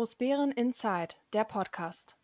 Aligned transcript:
Großbären 0.00 0.50
Inside, 0.52 1.16
der 1.34 1.44
Podcast. 1.44 2.16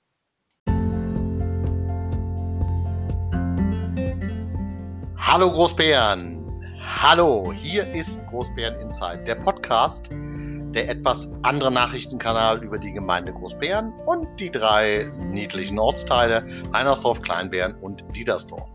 Hallo 5.19 5.53
Großbären. 5.53 6.65
Hallo, 6.81 7.53
hier 7.53 7.87
ist 7.95 8.27
Großbären 8.28 8.81
Inside, 8.81 9.24
der 9.24 9.35
Podcast, 9.35 10.09
der 10.10 10.88
etwas 10.88 11.31
andere 11.42 11.71
Nachrichtenkanal 11.71 12.65
über 12.65 12.78
die 12.78 12.92
Gemeinde 12.92 13.35
Großbären 13.35 13.93
und 14.06 14.27
die 14.40 14.51
drei 14.51 15.13
niedlichen 15.19 15.79
Ortsteile 15.79 16.47
Heinersdorf, 16.73 17.20
Kleinbären 17.20 17.74
und 17.83 18.02
Diedersdorf. 18.16 18.70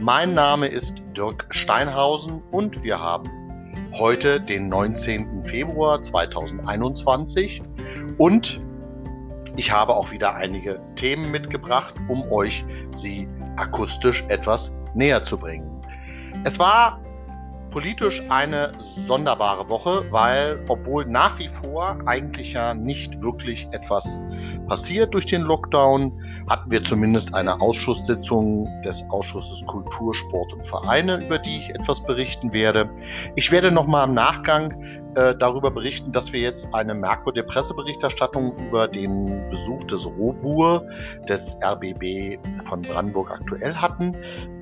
Mein 0.00 0.32
Name 0.32 0.68
ist 0.68 1.02
Dirk 1.14 1.46
Steinhausen 1.50 2.42
und 2.52 2.82
wir 2.82 2.98
haben 2.98 3.28
heute 3.92 4.40
den 4.40 4.68
19. 4.68 5.44
Februar 5.44 6.00
2021 6.00 7.62
und 8.18 8.60
ich 9.56 9.70
habe 9.70 9.94
auch 9.94 10.10
wieder 10.10 10.34
einige 10.34 10.80
Themen 10.96 11.30
mitgebracht, 11.30 11.94
um 12.08 12.30
euch 12.30 12.64
sie 12.90 13.28
akustisch 13.56 14.24
etwas 14.28 14.74
näher 14.94 15.24
zu 15.24 15.38
bringen. 15.38 15.70
Es 16.44 16.58
war 16.58 17.00
politisch 17.70 18.22
eine 18.28 18.72
sonderbare 18.78 19.68
Woche, 19.68 20.04
weil 20.10 20.62
obwohl 20.68 21.04
nach 21.06 21.38
wie 21.38 21.48
vor 21.48 21.98
eigentlich 22.06 22.52
ja 22.52 22.74
nicht 22.74 23.20
wirklich 23.22 23.68
etwas 23.72 24.20
passiert 24.68 25.12
durch 25.14 25.26
den 25.26 25.42
Lockdown, 25.42 26.12
hatten 26.48 26.70
wir 26.70 26.82
zumindest 26.82 27.34
eine 27.34 27.60
Ausschusssitzung 27.60 28.68
des 28.82 29.04
Ausschusses 29.10 29.64
Kultur, 29.66 30.14
Sport 30.14 30.52
und 30.52 30.64
Vereine, 30.64 31.24
über 31.24 31.38
die 31.38 31.58
ich 31.58 31.70
etwas 31.70 32.00
berichten 32.04 32.52
werde. 32.52 32.88
Ich 33.34 33.50
werde 33.50 33.72
nochmal 33.72 34.08
im 34.08 34.14
Nachgang 34.14 34.70
äh, 35.16 35.34
darüber 35.36 35.70
berichten, 35.70 36.12
dass 36.12 36.32
wir 36.32 36.40
jetzt 36.40 36.72
eine 36.72 36.94
merkwürdige 36.94 37.46
Presseberichterstattung 37.46 38.56
über 38.68 38.86
den 38.86 39.48
Besuch 39.50 39.82
des 39.84 40.06
Robur 40.06 40.86
des 41.28 41.56
RBB 41.64 42.38
von 42.64 42.82
Brandenburg 42.82 43.30
aktuell 43.32 43.74
hatten. 43.74 44.16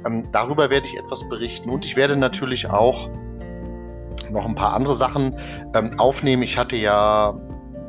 Ähm, 0.07 0.23
darüber 0.33 0.71
werde 0.71 0.87
ich 0.87 0.97
etwas 0.97 1.29
berichten 1.29 1.69
und 1.69 1.85
ich 1.85 1.97
werde 1.97 2.17
natürlich 2.17 2.69
auch 2.71 3.11
noch 4.31 4.47
ein 4.47 4.55
paar 4.55 4.73
andere 4.73 4.95
Sachen 4.95 5.39
ähm, 5.75 5.91
aufnehmen. 5.98 6.43
Ich 6.43 6.57
hatte 6.57 6.77
ja 6.77 7.39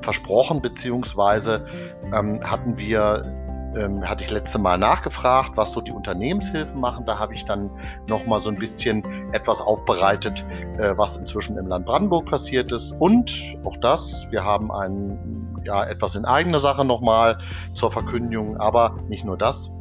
versprochen, 0.01 0.61
beziehungsweise 0.61 1.65
ähm, 2.13 2.39
hatten 2.43 2.77
wir 2.77 3.44
ähm, 3.75 4.07
hatte 4.07 4.23
ich 4.23 4.31
letzte 4.31 4.57
Mal 4.57 4.77
nachgefragt, 4.77 5.51
was 5.55 5.71
so 5.71 5.81
die 5.81 5.91
Unternehmenshilfen 5.91 6.79
machen. 6.79 7.05
Da 7.05 7.19
habe 7.19 7.33
ich 7.33 7.45
dann 7.45 7.69
noch 8.09 8.25
mal 8.25 8.39
so 8.39 8.49
ein 8.49 8.55
bisschen 8.55 9.03
etwas 9.33 9.61
aufbereitet, 9.61 10.45
äh, 10.77 10.97
was 10.97 11.17
inzwischen 11.17 11.57
im 11.57 11.67
Land 11.67 11.85
Brandenburg 11.85 12.25
passiert 12.25 12.71
ist. 12.71 12.93
Und 12.93 13.57
auch 13.63 13.77
das, 13.77 14.25
wir 14.31 14.43
haben 14.43 14.71
ein, 14.71 15.61
ja, 15.63 15.83
etwas 15.83 16.15
in 16.15 16.25
eigener 16.25 16.59
Sache 16.59 16.85
noch 16.85 17.01
mal 17.01 17.39
zur 17.73 17.91
Verkündigung, 17.91 18.57
aber 18.57 18.97
nicht 19.07 19.25
nur 19.25 19.37
das. 19.37 19.71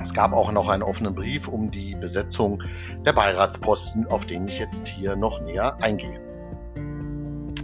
Es 0.00 0.14
gab 0.14 0.32
auch 0.32 0.52
noch 0.52 0.68
einen 0.68 0.82
offenen 0.82 1.14
Brief 1.14 1.48
um 1.48 1.70
die 1.70 1.94
Besetzung 1.96 2.62
der 3.04 3.12
Beiratsposten, 3.12 4.06
auf 4.06 4.26
den 4.26 4.46
ich 4.46 4.58
jetzt 4.58 4.86
hier 4.86 5.16
noch 5.16 5.40
näher 5.40 5.76
eingehe. 5.82 6.20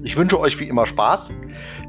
Ich 0.02 0.16
wünsche 0.16 0.38
euch 0.38 0.58
wie 0.60 0.68
immer 0.68 0.84
Spaß 0.84 1.32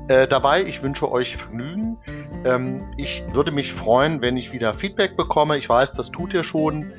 äh, 0.07 0.27
dabei. 0.27 0.63
Ich 0.63 0.81
wünsche 0.83 1.11
euch 1.11 1.37
Vergnügen. 1.37 1.97
Ähm, 2.45 2.83
ich 2.97 3.23
würde 3.33 3.51
mich 3.51 3.73
freuen, 3.73 4.21
wenn 4.21 4.37
ich 4.37 4.51
wieder 4.51 4.73
Feedback 4.73 5.15
bekomme. 5.15 5.57
Ich 5.57 5.67
weiß, 5.67 5.93
das 5.93 6.11
tut 6.11 6.33
ihr 6.33 6.43
schon. 6.43 6.91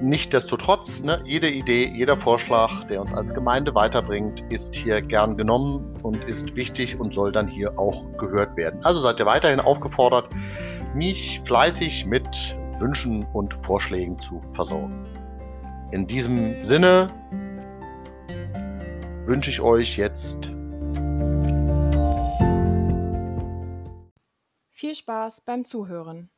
Nichtsdestotrotz, 0.00 1.02
ne, 1.02 1.20
jede 1.24 1.50
Idee, 1.50 1.92
jeder 1.92 2.16
Vorschlag, 2.16 2.84
der 2.84 3.00
uns 3.00 3.12
als 3.12 3.34
Gemeinde 3.34 3.74
weiterbringt, 3.74 4.44
ist 4.48 4.76
hier 4.76 5.02
gern 5.02 5.36
genommen 5.36 5.96
und 6.02 6.22
ist 6.24 6.54
wichtig 6.54 7.00
und 7.00 7.12
soll 7.12 7.32
dann 7.32 7.48
hier 7.48 7.76
auch 7.78 8.16
gehört 8.16 8.56
werden. 8.56 8.84
Also 8.84 9.00
seid 9.00 9.18
ihr 9.18 9.26
weiterhin 9.26 9.58
aufgefordert, 9.58 10.28
mich 10.94 11.40
fleißig 11.44 12.06
mit 12.06 12.56
Wünschen 12.78 13.26
und 13.32 13.52
Vorschlägen 13.54 14.18
zu 14.20 14.40
versorgen. 14.54 15.04
In 15.90 16.06
diesem 16.06 16.64
Sinne 16.64 17.08
wünsche 19.26 19.50
ich 19.50 19.60
euch 19.60 19.96
jetzt 19.96 20.52
Spaß 24.98 25.42
beim 25.42 25.64
Zuhören. 25.64 26.30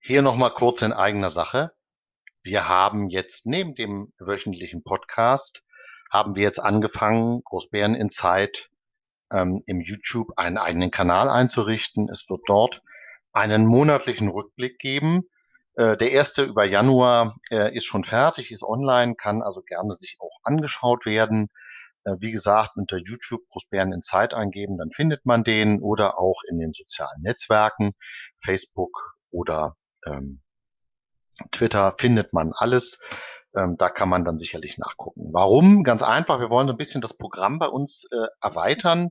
Hier 0.00 0.22
nochmal 0.22 0.50
kurz 0.50 0.82
in 0.82 0.92
eigener 0.92 1.30
Sache. 1.30 1.72
Wir 2.42 2.68
haben 2.68 3.08
jetzt 3.08 3.46
neben 3.46 3.74
dem 3.74 4.12
wöchentlichen 4.18 4.82
Podcast, 4.82 5.62
haben 6.10 6.34
wir 6.34 6.42
jetzt 6.42 6.58
angefangen, 6.58 7.42
Großbären 7.44 7.94
in 7.94 8.10
Zeit 8.10 8.70
ähm, 9.32 9.62
im 9.66 9.80
YouTube 9.80 10.36
einen 10.36 10.58
eigenen 10.58 10.90
Kanal 10.90 11.30
einzurichten. 11.30 12.08
Es 12.10 12.28
wird 12.28 12.40
dort 12.46 12.82
einen 13.32 13.64
monatlichen 13.64 14.28
Rückblick 14.28 14.78
geben. 14.78 15.22
Äh, 15.74 15.96
der 15.96 16.10
erste 16.10 16.42
über 16.42 16.64
Januar 16.64 17.36
äh, 17.50 17.74
ist 17.74 17.86
schon 17.86 18.04
fertig, 18.04 18.50
ist 18.50 18.64
online, 18.64 19.14
kann 19.14 19.40
also 19.40 19.62
gerne 19.62 19.94
sich 19.94 20.16
auch 20.20 20.38
angeschaut 20.42 21.06
werden. 21.06 21.48
Äh, 22.04 22.16
wie 22.20 22.30
gesagt, 22.30 22.76
unter 22.76 22.96
YouTube 22.98 23.42
Großbären 23.50 23.92
in 23.92 24.02
Zeit 24.02 24.34
eingeben, 24.34 24.78
dann 24.78 24.90
findet 24.90 25.24
man 25.26 25.44
den 25.44 25.80
oder 25.80 26.18
auch 26.18 26.42
in 26.48 26.58
den 26.58 26.72
sozialen 26.72 27.22
Netzwerken, 27.22 27.92
Facebook 28.44 29.16
oder 29.30 29.76
ähm, 30.06 30.42
Twitter 31.50 31.94
findet 31.98 32.32
man 32.32 32.52
alles. 32.54 32.98
Ähm, 33.54 33.76
da 33.78 33.88
kann 33.90 34.08
man 34.08 34.24
dann 34.24 34.36
sicherlich 34.36 34.78
nachgucken. 34.78 35.30
Warum? 35.32 35.84
Ganz 35.84 36.02
einfach, 36.02 36.40
wir 36.40 36.50
wollen 36.50 36.68
so 36.68 36.74
ein 36.74 36.78
bisschen 36.78 37.02
das 37.02 37.16
Programm 37.16 37.58
bei 37.58 37.66
uns 37.66 38.04
äh, 38.10 38.26
erweitern 38.40 39.10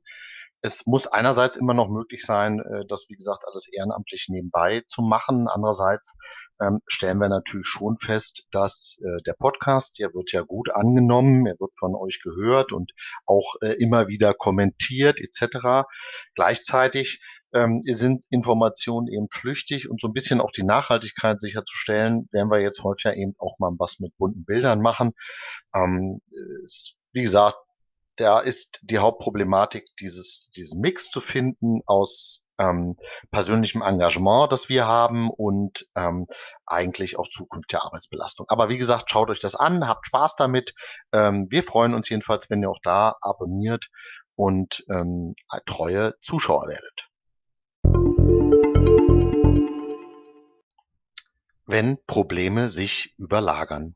es 0.62 0.86
muss 0.86 1.08
einerseits 1.08 1.56
immer 1.56 1.74
noch 1.74 1.90
möglich 1.90 2.24
sein, 2.24 2.60
äh, 2.60 2.86
das, 2.88 3.06
wie 3.10 3.16
gesagt, 3.16 3.44
alles 3.48 3.68
ehrenamtlich 3.68 4.28
nebenbei 4.30 4.84
zu 4.88 5.02
machen. 5.02 5.48
Andererseits 5.48 6.16
ähm, 6.62 6.82
stellen 6.86 7.18
wir 7.18 7.30
natürlich 7.30 7.68
schon 7.68 7.98
fest, 7.98 8.48
dass 8.52 9.00
äh, 9.04 9.22
der 9.24 9.34
Podcast, 9.34 9.98
der 10.00 10.14
wird 10.14 10.32
ja 10.32 10.42
gut 10.42 10.70
angenommen, 10.70 11.48
er 11.48 11.60
wird 11.60 11.74
von 11.78 11.96
euch 11.96 12.22
gehört 12.22 12.72
und 12.72 12.92
auch 13.26 13.56
äh, 13.62 13.74
immer 13.82 14.08
wieder 14.08 14.34
kommentiert 14.34 15.20
etc. 15.20 15.88
Gleichzeitig 16.36 17.22
ähm, 17.54 17.82
sind 17.84 18.26
Informationen 18.30 19.08
eben 19.08 19.28
flüchtig 19.32 19.90
und 19.90 20.00
so 20.00 20.08
ein 20.08 20.14
bisschen 20.14 20.40
auch 20.40 20.52
die 20.52 20.64
Nachhaltigkeit 20.64 21.42
sicherzustellen, 21.42 22.28
werden 22.32 22.52
wir 22.52 22.60
jetzt 22.60 22.84
häufiger 22.84 23.16
eben 23.16 23.34
auch 23.40 23.58
mal 23.60 23.72
was 23.78 24.00
mit 24.00 24.16
bunten 24.18 24.46
Bildern 24.46 24.82
machen. 24.82 25.14
Ähm, 25.74 26.22
ist, 26.64 27.00
wie 27.14 27.24
gesagt, 27.24 27.58
da 28.22 28.40
ist 28.40 28.80
die 28.84 29.00
Hauptproblematik, 29.00 29.86
dieses, 30.00 30.50
diesen 30.56 30.80
Mix 30.80 31.10
zu 31.10 31.22
finden 31.22 31.82
aus 31.88 32.46
ähm, 32.60 32.96
persönlichem 33.32 33.82
Engagement, 33.82 34.52
das 34.52 34.70
wir 34.70 34.86
haben 34.86 35.30
und 35.30 35.88
ähm, 35.96 36.28
eigentlich 36.66 37.18
auch 37.18 37.28
zukünftiger 37.28 37.84
Arbeitsbelastung. 37.84 38.46
Aber 38.50 38.70
wie 38.70 38.78
gesagt, 38.78 39.10
schaut 39.10 39.30
euch 39.32 39.40
das 39.40 39.56
an, 39.56 39.88
habt 39.88 40.06
Spaß 40.06 40.36
damit. 40.36 40.76
Ähm, 41.12 41.48
wir 41.50 41.64
freuen 41.64 41.96
uns 41.96 42.10
jedenfalls, 42.10 42.50
wenn 42.50 42.62
ihr 42.62 42.70
auch 42.70 42.82
da 42.84 43.16
abonniert 43.22 43.90
und 44.36 44.86
ähm, 44.90 45.34
treue 45.66 46.14
Zuschauer 46.20 46.68
werdet. 46.68 47.10
Wenn 51.66 51.98
Probleme 52.06 52.70
sich 52.70 53.16
überlagern. 53.18 53.96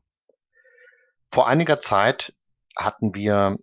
Vor 1.30 1.46
einiger 1.46 1.78
Zeit 1.78 2.34
hatten 2.76 3.14
wir 3.14 3.58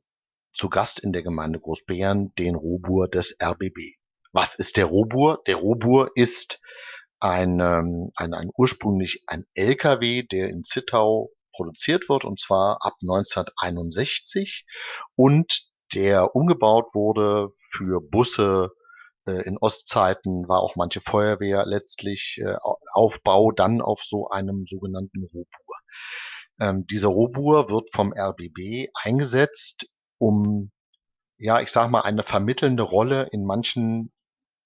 zu 0.53 0.69
Gast 0.69 0.99
in 0.99 1.13
der 1.13 1.23
Gemeinde 1.23 1.59
Großbären 1.59 2.33
den 2.35 2.55
Robur 2.55 3.07
des 3.07 3.37
RBB. 3.41 3.97
Was 4.31 4.55
ist 4.55 4.77
der 4.77 4.85
Robur? 4.85 5.41
Der 5.47 5.57
Robur 5.57 6.11
ist 6.15 6.59
ein, 7.19 7.59
ähm, 7.59 8.11
ein, 8.15 8.33
ein 8.33 8.49
ursprünglich 8.55 9.23
ein 9.27 9.45
LKW, 9.53 10.23
der 10.23 10.49
in 10.49 10.63
Zittau 10.63 11.31
produziert 11.53 12.09
wird, 12.09 12.25
und 12.25 12.39
zwar 12.39 12.77
ab 12.81 12.93
1961 13.01 14.65
und 15.15 15.69
der 15.93 16.35
umgebaut 16.35 16.93
wurde 16.93 17.49
für 17.71 18.01
Busse 18.01 18.71
äh, 19.27 19.43
in 19.47 19.57
Ostzeiten, 19.59 20.47
war 20.47 20.61
auch 20.61 20.75
manche 20.75 21.01
Feuerwehr 21.01 21.65
letztlich 21.65 22.39
äh, 22.43 22.55
Aufbau 22.93 23.51
dann 23.51 23.81
auf 23.81 24.01
so 24.03 24.29
einem 24.29 24.65
sogenannten 24.65 25.23
Robur. 25.23 25.77
Ähm, 26.59 26.85
dieser 26.87 27.09
Robur 27.09 27.69
wird 27.69 27.89
vom 27.93 28.13
RBB 28.13 28.89
eingesetzt 29.03 29.87
um, 30.17 30.71
ja, 31.37 31.61
ich 31.61 31.69
sage 31.69 31.91
mal, 31.91 32.01
eine 32.01 32.23
vermittelnde 32.23 32.83
Rolle 32.83 33.27
in 33.31 33.43
manchen 33.43 34.11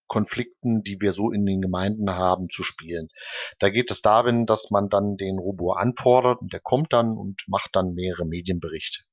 Konflikten, 0.08 0.84
die 0.84 1.02
wir 1.02 1.12
so 1.12 1.32
in 1.32 1.46
den 1.46 1.62
Gemeinden 1.62 2.10
haben, 2.12 2.50
zu 2.50 2.64
spielen. 2.64 3.10
Da 3.60 3.70
geht 3.70 3.92
es 3.92 4.02
darin, 4.02 4.46
dass 4.46 4.72
man 4.72 4.90
dann 4.90 5.18
den 5.18 5.38
Robo 5.38 5.74
anfordert 5.74 6.42
und 6.42 6.54
der 6.54 6.62
kommt 6.62 6.94
dann 6.94 7.18
und 7.18 7.44
macht 7.48 7.72
dann 7.74 7.94
mehrere 7.94 8.26
Medienberichte. 8.26 9.04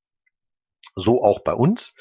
So 0.95 1.21
auch 1.23 1.39
bei 1.43 1.53
uns. 1.53 1.93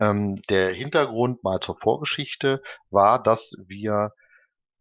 Ähm, 0.00 0.40
der 0.48 0.72
Hintergrund 0.72 1.44
mal 1.44 1.60
zur 1.60 1.74
Vorgeschichte 1.74 2.62
war, 2.90 3.22
dass 3.22 3.54
wir 3.66 4.12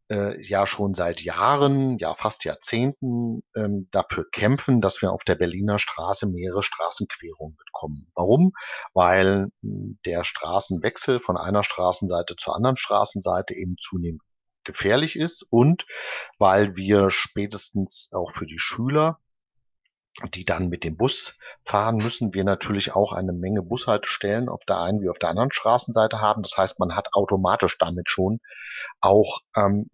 äh, 0.10 0.42
ja 0.42 0.68
schon 0.68 0.94
seit 0.94 1.22
Jahren, 1.22 1.98
ja 2.00 2.16
fast 2.16 2.44
Jahrzehnten 2.46 3.44
ähm, 3.56 3.88
dafür 3.92 4.26
kämpfen, 4.32 4.82
dass 4.82 5.02
wir 5.02 5.12
auf 5.12 5.24
der 5.24 5.36
Berliner 5.36 5.80
Straße 5.80 6.28
mehrere 6.28 6.64
Straßenquerungen 6.64 7.58
bekommen. 7.58 8.08
Warum? 8.16 8.54
Weil 8.94 9.50
hm, 9.62 10.00
der 10.06 10.24
Straßenwechsel 10.24 11.20
von 11.20 11.38
einer 11.38 11.64
Straßenseite 11.64 12.36
zur 12.36 12.56
anderen 12.56 12.78
Straßenseite 12.78 13.54
eben 13.54 13.76
zunehmend 13.78 14.22
gefährlich 14.64 15.16
ist 15.16 15.46
und 15.50 15.86
weil 16.38 16.76
wir 16.76 17.10
spätestens 17.10 18.10
auch 18.12 18.32
für 18.32 18.46
die 18.46 18.60
Schüler 18.60 19.20
die 20.34 20.46
dann 20.46 20.70
mit 20.70 20.84
dem 20.84 20.98
Bus 20.98 21.38
fahren 21.64 21.98
müssen, 21.98 22.34
wir 22.34 22.44
natürlich 22.44 22.94
auch 22.94 23.14
eine 23.14 23.34
Menge 23.34 23.62
Bushaltestellen 23.62 24.50
auf 24.50 24.66
der 24.66 24.82
einen 24.82 25.02
wie 25.02 25.10
auf 25.10 25.20
der 25.20 25.30
anderen 25.30 25.52
Straßenseite 25.52 26.20
haben. 26.20 26.42
Das 26.42 26.58
heißt, 26.58 26.80
man 26.80 26.96
hat 26.96 27.14
automatisch 27.14 27.78
damit 27.78 28.10
schon 28.10 28.40
auch 29.00 29.42
ähm, 29.56 29.90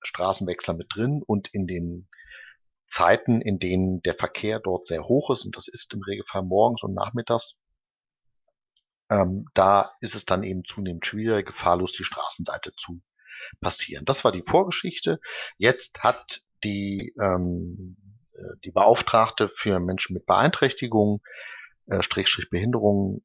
Straßenwechsler 0.00 0.74
mit 0.74 0.94
drin 0.94 1.22
und 1.26 1.48
in 1.52 1.66
den 1.66 2.08
Zeiten, 2.86 3.40
in 3.40 3.58
denen 3.58 4.02
der 4.02 4.14
Verkehr 4.14 4.58
dort 4.58 4.86
sehr 4.86 5.04
hoch 5.04 5.30
ist, 5.30 5.44
und 5.44 5.56
das 5.56 5.68
ist 5.68 5.92
im 5.94 6.02
Regelfall 6.02 6.42
morgens 6.42 6.82
und 6.82 6.94
nachmittags, 6.94 7.56
ähm, 9.10 9.46
da 9.54 9.92
ist 10.00 10.14
es 10.14 10.24
dann 10.24 10.42
eben 10.42 10.64
zunehmend 10.64 11.04
schwieriger, 11.04 11.42
gefahrlos 11.42 11.92
die 11.92 12.04
Straßenseite 12.04 12.72
zu 12.76 13.00
passieren. 13.60 14.04
Das 14.04 14.24
war 14.24 14.32
die 14.32 14.42
Vorgeschichte. 14.42 15.20
Jetzt 15.58 16.00
hat 16.00 16.42
die 16.64 17.14
ähm, 17.20 17.96
äh, 18.00 18.01
die 18.64 18.70
Beauftragte 18.70 19.48
für 19.48 19.80
Menschen 19.80 20.14
mit 20.14 20.26
Beeinträchtigungen, 20.26 21.20
äh, 21.86 22.02
Strichstrich 22.02 22.50
Behinderungen, 22.50 23.24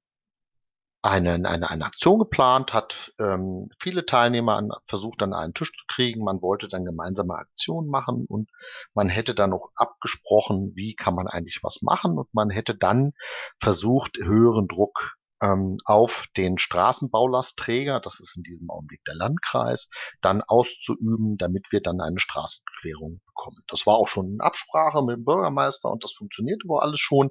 eine, 1.04 1.34
eine, 1.34 1.70
eine 1.70 1.86
Aktion 1.86 2.20
geplant, 2.20 2.74
hat 2.74 3.14
ähm, 3.20 3.70
viele 3.80 4.06
Teilnehmer 4.06 4.58
an, 4.58 4.72
versucht, 4.86 5.22
an 5.22 5.34
einen 5.34 5.54
Tisch 5.54 5.72
zu 5.72 5.86
kriegen. 5.88 6.24
Man 6.24 6.42
wollte 6.42 6.68
dann 6.68 6.86
gemeinsame 6.86 7.36
Aktionen 7.36 7.88
machen 7.88 8.26
und 8.28 8.50
man 8.94 9.08
hätte 9.08 9.36
dann 9.36 9.52
noch 9.52 9.70
abgesprochen, 9.76 10.74
wie 10.76 10.96
kann 10.96 11.14
man 11.14 11.28
eigentlich 11.28 11.60
was 11.62 11.82
machen 11.82 12.18
und 12.18 12.34
man 12.34 12.50
hätte 12.50 12.76
dann 12.76 13.14
versucht, 13.60 14.18
höheren 14.18 14.68
Druck 14.68 15.17
ähm, 15.42 15.78
auf 15.86 16.26
den 16.36 16.58
Straßenbaulastträger, 16.58 18.00
das 18.00 18.20
ist 18.20 18.36
in 18.38 18.44
diesem 18.44 18.70
Augenblick 18.70 19.04
der 19.06 19.16
Landkreis, 19.16 19.90
dann 20.22 20.42
auszuüben, 20.42 21.38
damit 21.38 21.72
wir 21.72 21.82
dann 21.82 22.02
eine 22.02 22.20
Straßenquerung 22.20 23.22
bekommen. 23.26 23.62
Das 23.68 23.86
war 23.86 23.96
auch 23.96 24.08
schon 24.08 24.34
in 24.34 24.42
Absprache 24.42 25.04
mit 25.04 25.18
dem 25.18 25.26
Bürgermeister 25.26 25.90
und 25.92 26.04
das 26.04 26.14
funktioniert 26.14 26.62
aber 26.68 26.82
alles 26.82 27.00
schon. 27.00 27.30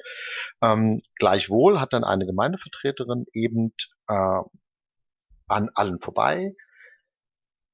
Ähm, 0.62 1.00
gleichwohl 1.17 1.81
hat 1.81 1.93
dann 1.93 2.05
eine 2.05 2.26
Gemeindevertreterin 2.26 3.26
eben 3.32 3.73
äh, 4.09 4.41
an 5.49 5.70
allen 5.75 6.00
vorbei 6.00 6.55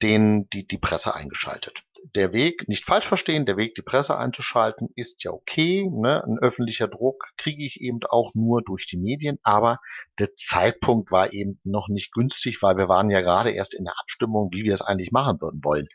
den, 0.02 0.48
die, 0.50 0.66
die 0.66 0.78
Presse 0.78 1.14
eingeschaltet 1.14 1.84
der 2.14 2.32
Weg, 2.32 2.68
nicht 2.68 2.84
falsch 2.84 3.06
verstehen, 3.06 3.46
der 3.46 3.56
Weg, 3.56 3.74
die 3.74 3.82
Presse 3.82 4.18
einzuschalten, 4.18 4.88
ist 4.96 5.24
ja 5.24 5.30
okay. 5.30 5.88
Ne? 5.90 6.22
Ein 6.24 6.38
öffentlicher 6.38 6.88
Druck 6.88 7.24
kriege 7.36 7.64
ich 7.64 7.80
eben 7.80 8.00
auch 8.08 8.34
nur 8.34 8.62
durch 8.62 8.86
die 8.86 8.98
Medien, 8.98 9.38
aber 9.42 9.78
der 10.18 10.34
Zeitpunkt 10.34 11.12
war 11.12 11.32
eben 11.32 11.60
noch 11.64 11.88
nicht 11.88 12.12
günstig, 12.12 12.62
weil 12.62 12.76
wir 12.76 12.88
waren 12.88 13.10
ja 13.10 13.20
gerade 13.20 13.50
erst 13.50 13.74
in 13.74 13.84
der 13.84 13.94
Abstimmung, 14.00 14.50
wie 14.52 14.64
wir 14.64 14.74
es 14.74 14.82
eigentlich 14.82 15.12
machen 15.12 15.40
würden 15.40 15.60
wollen. 15.62 15.88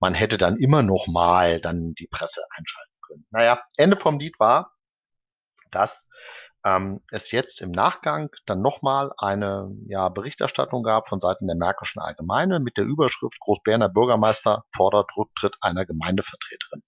Man 0.00 0.14
hätte 0.14 0.38
dann 0.38 0.56
immer 0.56 0.82
noch 0.82 1.06
mal 1.06 1.60
dann 1.60 1.94
die 1.94 2.08
Presse 2.08 2.42
einschalten 2.50 2.92
können. 3.06 3.26
Naja, 3.30 3.62
Ende 3.76 3.96
vom 3.96 4.18
Lied 4.18 4.38
war, 4.38 4.72
dass 5.70 6.10
ähm, 6.64 7.00
es 7.10 7.30
jetzt 7.30 7.60
im 7.60 7.70
Nachgang 7.70 8.30
dann 8.46 8.62
nochmal 8.62 9.12
eine 9.18 9.70
ja, 9.86 10.08
Berichterstattung 10.08 10.82
gab 10.82 11.08
von 11.08 11.20
Seiten 11.20 11.46
der 11.46 11.56
Märkischen 11.56 12.00
Allgemeine 12.00 12.60
mit 12.60 12.76
der 12.76 12.84
Überschrift 12.84 13.40
Großberner 13.40 13.88
Bürgermeister 13.88 14.64
fordert 14.74 15.16
Rücktritt 15.16 15.56
einer 15.60 15.84
Gemeindevertreterin. 15.84 16.82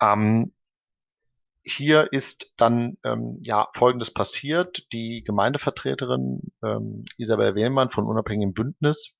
Ähm, 0.00 0.54
hier 1.64 2.12
ist 2.12 2.54
dann 2.56 2.96
ähm, 3.04 3.38
ja 3.42 3.68
Folgendes 3.74 4.12
passiert. 4.12 4.90
Die 4.92 5.22
Gemeindevertreterin 5.22 6.52
ähm, 6.62 7.02
Isabel 7.18 7.54
Wehlmann 7.54 7.90
von 7.90 8.06
Unabhängigem 8.06 8.54
Bündnis 8.54 9.17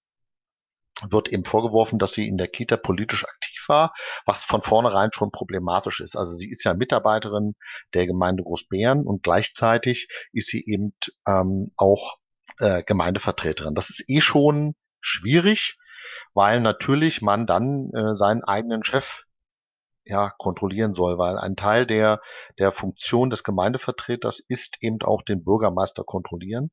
wird 1.09 1.29
eben 1.29 1.45
vorgeworfen, 1.45 1.99
dass 1.99 2.13
sie 2.13 2.27
in 2.27 2.37
der 2.37 2.49
Kita 2.49 2.77
politisch 2.77 3.25
aktiv 3.25 3.65
war, 3.69 3.93
was 4.27 4.45
von 4.45 4.63
vornherein 4.63 5.11
schon 5.13 5.31
problematisch 5.31 6.01
ist. 6.01 6.17
Also 6.17 6.35
sie 6.35 6.51
ist 6.51 6.65
ja 6.65 6.75
Mitarbeiterin 6.75 7.55
der 7.95 8.07
Gemeinde 8.07 8.43
Großbären 8.43 9.05
und 9.05 9.23
gleichzeitig 9.23 10.09
ist 10.33 10.49
sie 10.49 10.65
eben 10.67 10.95
ähm, 11.27 11.73
auch 11.77 12.17
äh, 12.59 12.83
Gemeindevertreterin. 12.83 13.75
Das 13.75 13.91
ist 13.91 14.09
eh 14.09 14.21
schon 14.21 14.75
schwierig, 15.01 15.79
weil 16.35 16.61
natürlich 16.61 17.23
man 17.23 17.47
dann 17.47 17.91
äh, 17.95 18.15
seinen 18.15 18.43
eigenen 18.45 18.83
Chef 18.83 19.25
ja, 20.09 20.33
kontrollieren 20.39 20.95
soll, 20.95 21.19
weil 21.19 21.39
ein 21.39 21.55
Teil 21.55 21.87
der, 21.87 22.21
der 22.59 22.73
Funktion 22.73 23.29
des 23.29 23.45
Gemeindevertreters 23.45 24.41
ist 24.41 24.79
eben 24.81 25.03
auch 25.03 25.23
den 25.23 25.45
Bürgermeister 25.45 26.03
kontrollieren. 26.03 26.71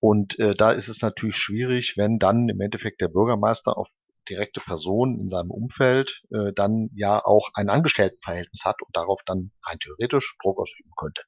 Und 0.00 0.38
äh, 0.38 0.54
da 0.54 0.72
ist 0.72 0.88
es 0.88 1.02
natürlich 1.02 1.36
schwierig, 1.36 1.94
wenn 1.96 2.18
dann 2.18 2.48
im 2.48 2.60
Endeffekt 2.60 3.02
der 3.02 3.08
Bürgermeister 3.08 3.76
auf 3.76 3.88
direkte 4.28 4.60
Person 4.60 5.18
in 5.20 5.28
seinem 5.28 5.50
Umfeld 5.50 6.22
äh, 6.30 6.52
dann 6.54 6.88
ja 6.94 7.22
auch 7.22 7.50
ein 7.54 7.68
Angestelltenverhältnis 7.68 8.64
hat 8.64 8.80
und 8.80 8.96
darauf 8.96 9.20
dann 9.26 9.52
rein 9.64 9.78
theoretisch 9.78 10.36
Druck 10.42 10.60
ausüben 10.60 10.92
könnte. 10.96 11.22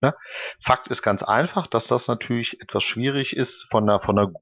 Ne? 0.00 0.14
Fakt 0.62 0.88
ist 0.88 1.02
ganz 1.02 1.24
einfach, 1.24 1.66
dass 1.66 1.88
das 1.88 2.06
natürlich 2.06 2.60
etwas 2.60 2.84
schwierig 2.84 3.34
ist 3.34 3.66
von 3.68 3.86
der, 3.86 3.98
von 3.98 4.16
der 4.16 4.32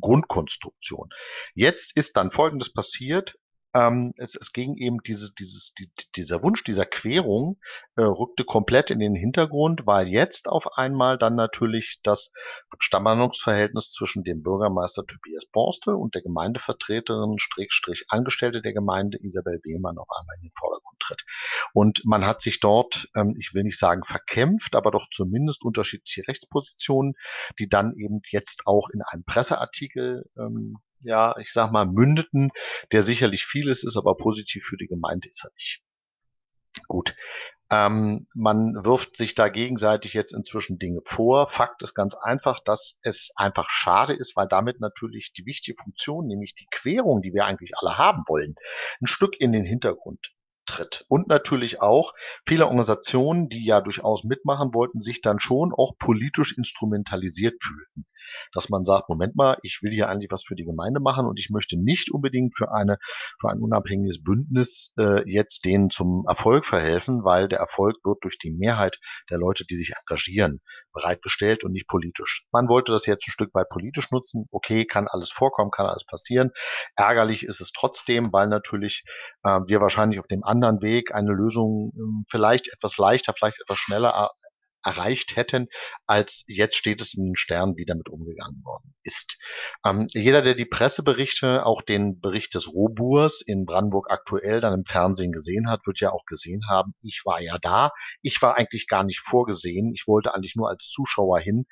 Grundkonstruktion. 0.00 1.10
Jetzt 1.54 1.96
ist 1.96 2.16
dann 2.16 2.32
Folgendes 2.32 2.72
passiert. 2.72 3.36
Ähm, 3.74 4.14
es, 4.16 4.36
es 4.36 4.52
ging 4.52 4.76
eben 4.76 4.98
dieses, 5.02 5.34
dieses, 5.34 5.74
die, 5.74 5.90
dieser 6.14 6.42
Wunsch 6.42 6.62
dieser 6.62 6.86
Querung 6.86 7.58
äh, 7.96 8.02
rückte 8.02 8.44
komplett 8.44 8.90
in 8.90 9.00
den 9.00 9.14
Hintergrund, 9.14 9.86
weil 9.86 10.06
jetzt 10.06 10.48
auf 10.48 10.78
einmal 10.78 11.18
dann 11.18 11.34
natürlich 11.34 12.00
das 12.02 12.32
Stammhandlungsverhältnis 12.78 13.90
zwischen 13.90 14.22
dem 14.22 14.42
Bürgermeister 14.42 15.04
Tobias 15.04 15.46
Borstel 15.46 15.94
und 15.94 16.14
der 16.14 16.22
Gemeindevertreterin, 16.22 17.38
Strich, 17.38 18.04
Angestellte 18.08 18.62
der 18.62 18.72
Gemeinde 18.72 19.18
Isabel 19.20 19.60
Wehmann 19.64 19.98
auf 19.98 20.08
einmal 20.20 20.36
in 20.36 20.48
den 20.48 20.52
Vordergrund 20.52 21.00
tritt. 21.00 21.24
Und 21.72 22.04
man 22.04 22.26
hat 22.26 22.40
sich 22.40 22.60
dort, 22.60 23.08
ähm, 23.16 23.34
ich 23.38 23.54
will 23.54 23.64
nicht 23.64 23.78
sagen 23.78 24.04
verkämpft, 24.04 24.76
aber 24.76 24.92
doch 24.92 25.08
zumindest 25.10 25.64
unterschiedliche 25.64 26.26
Rechtspositionen, 26.28 27.14
die 27.58 27.68
dann 27.68 27.94
eben 27.96 28.20
jetzt 28.30 28.66
auch 28.66 28.88
in 28.90 29.02
einem 29.02 29.24
Presseartikel 29.24 30.30
ähm, 30.38 30.78
ja, 31.04 31.36
ich 31.38 31.52
sag 31.52 31.70
mal, 31.70 31.86
mündeten, 31.86 32.50
der 32.92 33.02
sicherlich 33.02 33.44
vieles 33.44 33.84
ist, 33.84 33.96
aber 33.96 34.16
positiv 34.16 34.64
für 34.64 34.76
die 34.76 34.86
Gemeinde 34.86 35.28
ist 35.28 35.44
er 35.44 35.50
nicht. 35.54 35.82
Gut. 36.88 37.14
Ähm, 37.70 38.26
man 38.34 38.84
wirft 38.84 39.16
sich 39.16 39.34
da 39.34 39.48
gegenseitig 39.48 40.12
jetzt 40.12 40.34
inzwischen 40.34 40.78
Dinge 40.78 41.00
vor. 41.04 41.48
Fakt 41.48 41.82
ist 41.82 41.94
ganz 41.94 42.14
einfach, 42.14 42.60
dass 42.60 42.98
es 43.02 43.30
einfach 43.36 43.70
schade 43.70 44.12
ist, 44.12 44.36
weil 44.36 44.46
damit 44.46 44.80
natürlich 44.80 45.32
die 45.32 45.46
wichtige 45.46 45.80
Funktion, 45.82 46.26
nämlich 46.26 46.54
die 46.54 46.66
Querung, 46.70 47.22
die 47.22 47.32
wir 47.32 47.46
eigentlich 47.46 47.72
alle 47.76 47.96
haben 47.96 48.22
wollen, 48.28 48.54
ein 49.00 49.06
Stück 49.06 49.40
in 49.40 49.52
den 49.52 49.64
Hintergrund 49.64 50.34
tritt. 50.66 51.04
Und 51.08 51.26
natürlich 51.28 51.80
auch 51.80 52.12
viele 52.46 52.64
Organisationen, 52.64 53.48
die 53.48 53.64
ja 53.64 53.80
durchaus 53.80 54.24
mitmachen 54.24 54.74
wollten, 54.74 55.00
sich 55.00 55.20
dann 55.20 55.40
schon 55.40 55.72
auch 55.72 55.96
politisch 55.98 56.56
instrumentalisiert 56.56 57.60
fühlten 57.60 58.06
dass 58.52 58.68
man 58.68 58.84
sagt, 58.84 59.08
Moment 59.08 59.36
mal, 59.36 59.58
ich 59.62 59.80
will 59.82 59.90
hier 59.90 60.08
eigentlich 60.08 60.30
was 60.30 60.44
für 60.44 60.54
die 60.54 60.64
Gemeinde 60.64 61.00
machen 61.00 61.26
und 61.26 61.38
ich 61.38 61.50
möchte 61.50 61.76
nicht 61.76 62.10
unbedingt 62.12 62.56
für 62.56 62.72
eine 62.72 62.98
für 63.40 63.48
ein 63.48 63.60
unabhängiges 63.60 64.22
Bündnis 64.22 64.92
äh, 64.98 65.28
jetzt 65.30 65.64
denen 65.64 65.90
zum 65.90 66.24
Erfolg 66.28 66.64
verhelfen, 66.64 67.24
weil 67.24 67.48
der 67.48 67.58
Erfolg 67.58 67.96
wird 68.04 68.18
durch 68.22 68.38
die 68.38 68.52
Mehrheit 68.52 68.98
der 69.30 69.38
Leute, 69.38 69.64
die 69.68 69.76
sich 69.76 69.92
engagieren, 69.98 70.60
bereitgestellt 70.92 71.64
und 71.64 71.72
nicht 71.72 71.88
politisch. 71.88 72.46
Man 72.52 72.68
wollte 72.68 72.92
das 72.92 73.06
jetzt 73.06 73.26
ein 73.26 73.32
Stück 73.32 73.54
weit 73.54 73.68
politisch 73.68 74.10
nutzen. 74.10 74.46
Okay, 74.50 74.84
kann 74.84 75.08
alles 75.08 75.30
vorkommen, 75.30 75.70
kann 75.70 75.86
alles 75.86 76.04
passieren. 76.04 76.50
Ärgerlich 76.96 77.44
ist 77.44 77.60
es 77.60 77.72
trotzdem, 77.72 78.32
weil 78.32 78.48
natürlich 78.48 79.04
äh, 79.42 79.60
wir 79.66 79.80
wahrscheinlich 79.80 80.20
auf 80.20 80.26
dem 80.26 80.44
anderen 80.44 80.82
Weg 80.82 81.14
eine 81.14 81.32
Lösung 81.32 81.92
äh, 81.94 82.24
vielleicht 82.30 82.68
etwas 82.72 82.96
leichter, 82.96 83.34
vielleicht 83.36 83.60
etwas 83.60 83.78
schneller 83.78 84.30
erreicht 84.84 85.36
hätten, 85.36 85.68
als 86.06 86.44
jetzt 86.46 86.76
steht 86.76 87.00
es 87.00 87.14
in 87.14 87.26
den 87.26 87.36
Sternen, 87.36 87.76
wie 87.76 87.84
damit 87.84 88.08
umgegangen 88.08 88.62
worden 88.64 88.94
ist. 89.02 89.38
Ähm, 89.84 90.06
jeder, 90.10 90.42
der 90.42 90.54
die 90.54 90.64
Presseberichte, 90.64 91.64
auch 91.66 91.82
den 91.82 92.20
Bericht 92.20 92.54
des 92.54 92.68
Roburs 92.68 93.40
in 93.40 93.64
Brandenburg 93.64 94.10
aktuell 94.10 94.60
dann 94.60 94.74
im 94.74 94.84
Fernsehen 94.84 95.32
gesehen 95.32 95.68
hat, 95.68 95.86
wird 95.86 96.00
ja 96.00 96.12
auch 96.12 96.24
gesehen 96.26 96.62
haben, 96.68 96.94
ich 97.02 97.22
war 97.24 97.40
ja 97.40 97.58
da. 97.60 97.90
Ich 98.22 98.40
war 98.42 98.56
eigentlich 98.56 98.86
gar 98.86 99.04
nicht 99.04 99.20
vorgesehen. 99.20 99.92
Ich 99.94 100.04
wollte 100.06 100.34
eigentlich 100.34 100.56
nur 100.56 100.68
als 100.68 100.88
Zuschauer 100.88 101.38
hin. 101.40 101.66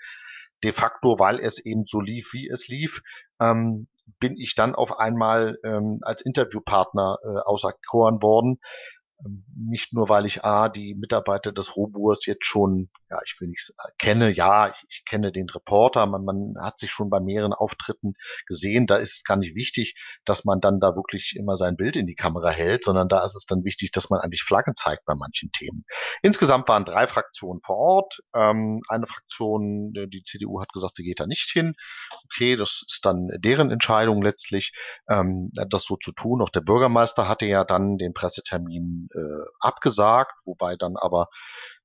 De 0.64 0.72
facto, 0.72 1.18
weil 1.18 1.40
es 1.40 1.58
eben 1.58 1.84
so 1.84 2.00
lief, 2.00 2.32
wie 2.32 2.48
es 2.48 2.68
lief, 2.68 3.02
ähm, 3.40 3.88
bin 4.20 4.36
ich 4.36 4.54
dann 4.54 4.74
auf 4.74 4.98
einmal 4.98 5.58
ähm, 5.64 5.98
als 6.02 6.20
Interviewpartner 6.20 7.18
äh, 7.24 7.40
auserkoren 7.44 8.22
worden 8.22 8.60
nicht 9.56 9.92
nur, 9.92 10.08
weil 10.08 10.26
ich 10.26 10.44
A, 10.44 10.68
die 10.68 10.94
Mitarbeiter 10.94 11.52
des 11.52 11.76
Roburs 11.76 12.26
jetzt 12.26 12.44
schon, 12.44 12.90
ja, 13.10 13.18
ich 13.24 13.36
will 13.40 13.48
nicht 13.48 13.72
kenne, 13.98 14.34
ja, 14.34 14.68
ich, 14.68 14.84
ich 14.88 15.04
kenne 15.04 15.32
den 15.32 15.48
Reporter, 15.48 16.06
man, 16.06 16.24
man 16.24 16.54
hat 16.60 16.78
sich 16.78 16.90
schon 16.90 17.10
bei 17.10 17.20
mehreren 17.20 17.52
Auftritten 17.52 18.14
gesehen, 18.46 18.86
da 18.86 18.96
ist 18.96 19.14
es 19.14 19.24
gar 19.24 19.36
nicht 19.36 19.54
wichtig, 19.54 19.94
dass 20.24 20.44
man 20.44 20.60
dann 20.60 20.80
da 20.80 20.96
wirklich 20.96 21.34
immer 21.36 21.56
sein 21.56 21.76
Bild 21.76 21.96
in 21.96 22.06
die 22.06 22.14
Kamera 22.14 22.50
hält, 22.50 22.84
sondern 22.84 23.08
da 23.08 23.24
ist 23.24 23.36
es 23.36 23.46
dann 23.46 23.64
wichtig, 23.64 23.92
dass 23.92 24.10
man 24.10 24.20
eigentlich 24.20 24.42
Flaggen 24.42 24.74
zeigt 24.74 25.04
bei 25.04 25.14
manchen 25.14 25.52
Themen. 25.52 25.84
Insgesamt 26.22 26.68
waren 26.68 26.84
drei 26.84 27.06
Fraktionen 27.06 27.60
vor 27.60 27.76
Ort. 27.76 28.20
Ähm, 28.34 28.80
eine 28.88 29.06
Fraktion, 29.06 29.92
die 29.92 30.22
CDU 30.24 30.60
hat 30.60 30.72
gesagt, 30.72 30.96
sie 30.96 31.04
geht 31.04 31.20
da 31.20 31.26
nicht 31.26 31.50
hin. 31.50 31.74
Okay, 32.24 32.56
das 32.56 32.82
ist 32.86 33.00
dann 33.04 33.28
deren 33.38 33.70
Entscheidung 33.70 34.22
letztlich, 34.22 34.72
ähm, 35.08 35.50
das 35.52 35.84
so 35.84 35.96
zu 35.96 36.12
tun. 36.12 36.42
Auch 36.42 36.50
der 36.50 36.60
Bürgermeister 36.60 37.28
hatte 37.28 37.46
ja 37.46 37.64
dann 37.64 37.98
den 37.98 38.14
Pressetermin 38.14 39.08
äh, 39.14 39.44
abgesagt, 39.60 40.40
wobei 40.44 40.76
dann 40.76 40.96
aber 40.96 41.28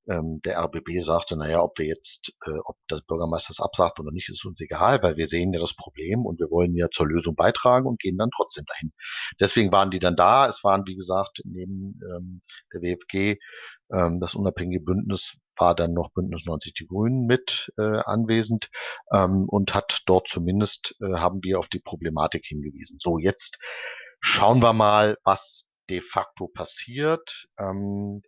ähm, 0.10 0.40
der 0.46 0.60
RBB 0.60 1.00
sagte, 1.00 1.38
naja, 1.38 1.62
ob 1.62 1.78
wir 1.78 1.86
jetzt, 1.86 2.34
äh, 2.46 2.58
ob 2.64 2.78
der 2.90 3.02
Bürgermeister 3.06 3.52
es 3.52 3.60
absagt 3.60 4.00
oder 4.00 4.12
nicht, 4.12 4.30
ist 4.30 4.46
uns 4.46 4.62
egal, 4.62 5.04
weil 5.04 5.18
wir 5.18 5.26
sehen 5.26 5.52
ja 5.54 5.60
das 5.60 5.76
Problem 5.76 6.26
und 6.26 6.40
wir 6.40 6.50
wollen 6.50 6.76
ja 6.76 6.88
zur 6.90 7.08
Lösung 7.08 7.36
beitragen 7.36 7.88
und 7.88 8.00
gehen 8.00 8.18
dann 8.18 8.30
trotzdem 8.36 8.64
dahin. 8.66 8.92
Deswegen 9.40 9.72
waren 9.72 9.92
die 9.92 10.00
dann 10.00 10.16
da. 10.16 10.48
Es 10.48 10.64
waren, 10.64 10.84
wie 10.88 10.96
gesagt, 10.96 11.42
neben 11.44 12.00
ähm, 12.04 12.42
der 12.74 12.82
WFG 12.82 13.38
ähm, 13.92 14.20
das 14.20 14.36
unabhängige 14.36 14.84
Bündnis 14.84 15.38
war 15.58 15.76
dann 15.76 15.94
noch 15.94 16.12
Bündnis 16.12 16.46
90 16.46 16.74
Die 16.74 16.88
Grünen 16.88 17.26
mit 17.26 17.72
äh, 17.78 18.00
anwesend 18.06 18.70
ähm, 19.12 19.48
und 19.48 19.74
hat 19.74 20.02
dort 20.06 20.28
zumindest, 20.28 20.96
äh, 21.02 21.14
haben 21.18 21.40
wir 21.44 21.60
auf 21.60 21.70
die 21.70 21.80
Problematik 21.80 22.46
hingewiesen. 22.46 23.00
So, 23.00 23.18
jetzt 23.18 23.60
schauen 24.20 24.62
wir 24.62 24.74
mal, 24.74 25.18
was 25.24 25.70
de 25.90 26.02
facto 26.02 26.48
passiert. 26.48 27.48
Ähm, 27.60 28.22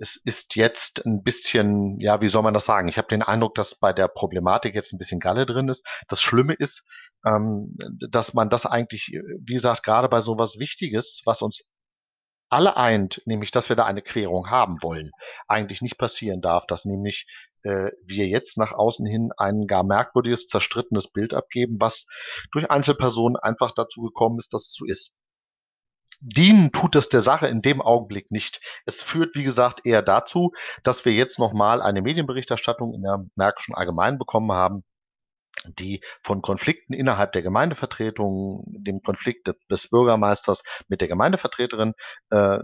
es 0.00 0.16
ist 0.16 0.56
jetzt 0.56 1.04
ein 1.04 1.22
bisschen, 1.22 2.00
ja, 2.00 2.22
wie 2.22 2.28
soll 2.28 2.42
man 2.42 2.54
das 2.54 2.64
sagen? 2.64 2.88
Ich 2.88 2.96
habe 2.96 3.08
den 3.08 3.22
Eindruck, 3.22 3.54
dass 3.54 3.74
bei 3.74 3.92
der 3.92 4.08
Problematik 4.08 4.74
jetzt 4.74 4.92
ein 4.92 4.98
bisschen 4.98 5.20
Galle 5.20 5.44
drin 5.44 5.68
ist. 5.68 5.86
Das 6.08 6.22
Schlimme 6.22 6.54
ist, 6.54 6.84
ähm, 7.26 7.76
dass 8.08 8.32
man 8.32 8.48
das 8.48 8.64
eigentlich, 8.64 9.12
wie 9.40 9.52
gesagt, 9.52 9.82
gerade 9.82 10.08
bei 10.08 10.22
sowas 10.22 10.58
Wichtiges, 10.58 11.20
was 11.26 11.42
uns 11.42 11.64
alle 12.48 12.76
eint, 12.76 13.22
nämlich 13.26 13.50
dass 13.50 13.68
wir 13.68 13.76
da 13.76 13.84
eine 13.84 14.02
Querung 14.02 14.50
haben 14.50 14.78
wollen, 14.82 15.10
eigentlich 15.46 15.82
nicht 15.82 15.98
passieren 15.98 16.40
darf, 16.40 16.66
dass 16.66 16.84
nämlich 16.84 17.26
äh, 17.62 17.90
wir 18.04 18.26
jetzt 18.26 18.58
nach 18.58 18.72
außen 18.72 19.06
hin 19.06 19.30
ein 19.36 19.66
gar 19.66 19.84
merkwürdiges, 19.84 20.48
zerstrittenes 20.48 21.12
Bild 21.12 21.34
abgeben, 21.34 21.76
was 21.78 22.06
durch 22.52 22.70
Einzelpersonen 22.70 23.36
einfach 23.36 23.70
dazu 23.72 24.00
gekommen 24.02 24.38
ist, 24.38 24.52
dass 24.54 24.62
es 24.62 24.74
so 24.74 24.86
ist 24.86 25.14
dienen 26.20 26.72
tut 26.72 26.96
es 26.96 27.08
der 27.08 27.22
Sache 27.22 27.48
in 27.48 27.62
dem 27.62 27.80
Augenblick 27.80 28.30
nicht. 28.30 28.60
Es 28.86 29.02
führt, 29.02 29.34
wie 29.34 29.42
gesagt, 29.42 29.84
eher 29.84 30.02
dazu, 30.02 30.52
dass 30.82 31.04
wir 31.04 31.12
jetzt 31.12 31.38
nochmal 31.38 31.82
eine 31.82 32.02
Medienberichterstattung 32.02 32.94
in 32.94 33.02
der 33.02 33.24
Märkischen 33.36 33.74
Allgemeinen 33.74 34.18
bekommen 34.18 34.52
haben, 34.52 34.84
die 35.66 36.00
von 36.22 36.42
Konflikten 36.42 36.92
innerhalb 36.92 37.32
der 37.32 37.42
Gemeindevertretung, 37.42 38.64
dem 38.68 39.02
Konflikt 39.02 39.52
des 39.70 39.88
Bürgermeisters 39.88 40.62
mit 40.88 41.00
der 41.00 41.08
Gemeindevertreterin 41.08 41.94
äh, 42.30 42.58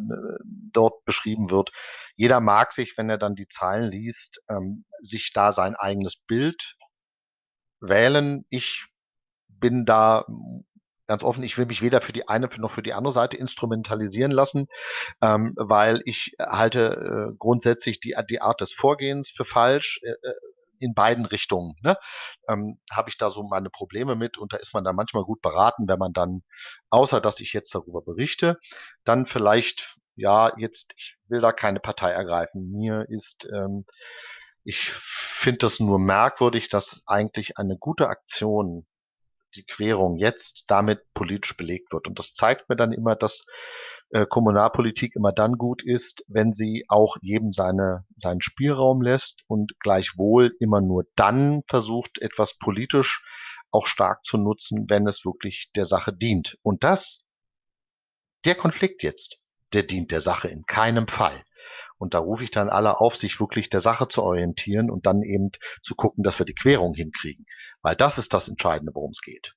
dort 0.73 1.05
beschrieben 1.05 1.51
wird. 1.51 1.71
Jeder 2.15 2.41
mag 2.41 2.73
sich, 2.73 2.97
wenn 2.97 3.11
er 3.11 3.19
dann 3.19 3.35
die 3.35 3.49
Zahlen 3.49 3.91
liest, 3.91 4.43
ähm, 4.49 4.85
sich 5.01 5.33
da 5.33 5.53
sein 5.53 5.75
eigenes 5.75 6.17
Bild 6.17 6.77
wählen. 7.81 8.45
Ich 8.49 8.87
bin 9.49 9.85
da 9.85 10.25
ganz 11.07 11.23
offen, 11.23 11.43
ich 11.43 11.57
will 11.59 11.67
mich 11.67 11.83
weder 11.83 12.01
für 12.01 12.13
die 12.13 12.29
eine 12.29 12.49
noch 12.59 12.71
für 12.71 12.83
die 12.83 12.95
andere 12.95 13.13
Seite 13.13 13.37
instrumentalisieren 13.37 14.33
lassen, 14.33 14.69
ähm, 15.23 15.55
weil 15.57 16.03
ich 16.05 16.37
halte 16.39 17.31
äh, 17.33 17.37
grundsätzlich 17.39 18.01
die, 18.01 18.17
die 18.31 18.41
Art 18.41 18.61
des 18.61 18.73
Vorgehens 18.73 19.31
für 19.31 19.45
falsch. 19.45 20.01
Äh, 20.03 20.11
äh, 20.11 20.35
in 20.79 20.95
beiden 20.95 21.25
Richtungen 21.25 21.75
ne? 21.83 21.97
ähm, 22.49 22.79
habe 22.91 23.09
ich 23.09 23.17
da 23.17 23.31
so 23.31 23.43
meine 23.43 23.71
Probleme 23.71 24.15
mit 24.15 24.39
und 24.39 24.53
da 24.53 24.59
ist 24.59 24.75
man 24.75 24.85
dann 24.85 24.97
manchmal 24.97 25.25
gut 25.25 25.41
beraten, 25.41 25.89
wenn 25.89 25.99
man 25.99 26.13
dann, 26.13 26.43
außer 26.91 27.21
dass 27.21 27.41
ich 27.41 27.55
jetzt 27.55 27.75
darüber 27.75 28.03
berichte, 28.03 28.59
dann 29.05 29.25
vielleicht, 29.27 29.97
ja, 30.17 30.53
jetzt, 30.59 30.93
ich 30.97 31.17
will 31.29 31.41
da 31.41 31.53
keine 31.53 31.81
Partei 31.81 32.11
ergreifen. 32.11 32.71
Mir 32.73 33.07
ist, 33.09 33.49
ähm, 33.53 33.87
ich 34.65 34.91
finde 34.91 35.59
das 35.59 35.81
nur 35.81 35.99
merkwürdig, 35.99 36.69
dass 36.69 37.03
eigentlich 37.07 37.57
eine 37.57 37.77
gute 37.79 38.09
Aktion 38.09 38.85
die 39.57 39.65
Querung 39.65 40.17
jetzt 40.17 40.65
damit 40.69 41.01
politisch 41.15 41.57
belegt 41.57 41.93
wird. 41.93 42.07
Und 42.09 42.19
das 42.19 42.35
zeigt 42.35 42.69
mir 42.69 42.77
dann 42.77 42.93
immer, 42.93 43.17
dass 43.17 43.47
äh, 44.11 44.27
Kommunalpolitik 44.27 45.17
immer 45.17 45.33
dann 45.33 45.55
gut 45.55 45.83
ist, 45.85 46.25
wenn 46.29 46.53
sie 46.53 46.85
auch 46.89 47.17
jedem 47.23 47.53
seine, 47.53 48.05
seinen 48.17 48.41
Spielraum 48.41 49.03
lässt 49.03 49.43
und 49.49 49.73
gleichwohl 49.81 50.55
immer 50.61 50.81
nur 50.81 51.05
dann 51.17 51.63
versucht, 51.67 52.19
etwas 52.21 52.57
politisch 52.59 53.25
auch 53.73 53.87
stark 53.87 54.25
zu 54.25 54.39
nutzen, 54.39 54.87
wenn 54.89 55.07
es 55.07 55.25
wirklich 55.25 55.71
der 55.75 55.87
Sache 55.87 56.13
dient. 56.13 56.57
Und 56.63 56.85
das, 56.85 57.25
der 58.45 58.55
Konflikt 58.55 59.03
jetzt, 59.03 59.39
der 59.73 59.83
dient 59.83 60.13
der 60.13 60.21
Sache 60.21 60.49
in 60.49 60.65
keinem 60.67 61.09
Fall. 61.09 61.43
Und 61.99 62.15
da 62.15 62.19
rufe 62.19 62.45
ich 62.45 62.51
dann 62.51 62.69
alle 62.69 63.01
auf, 63.01 63.17
sich 63.17 63.41
wirklich 63.41 63.71
der 63.71 63.81
Sache 63.81 64.07
zu 64.09 64.23
orientieren 64.23 64.91
und 64.91 65.07
dann 65.07 65.23
eben 65.23 65.51
zu 65.83 65.95
gucken, 65.95 66.23
dass 66.23 66.39
wir 66.39 66.47
die 66.47 66.55
Querung 66.55 66.95
hinkriegen. 66.95 67.47
Weil 67.87 67.95
das 67.95 68.19
ist 68.19 68.35
das 68.35 68.49
Entscheidende, 68.49 68.93
worum 68.97 69.13
es 69.13 69.21
geht. 69.21 69.55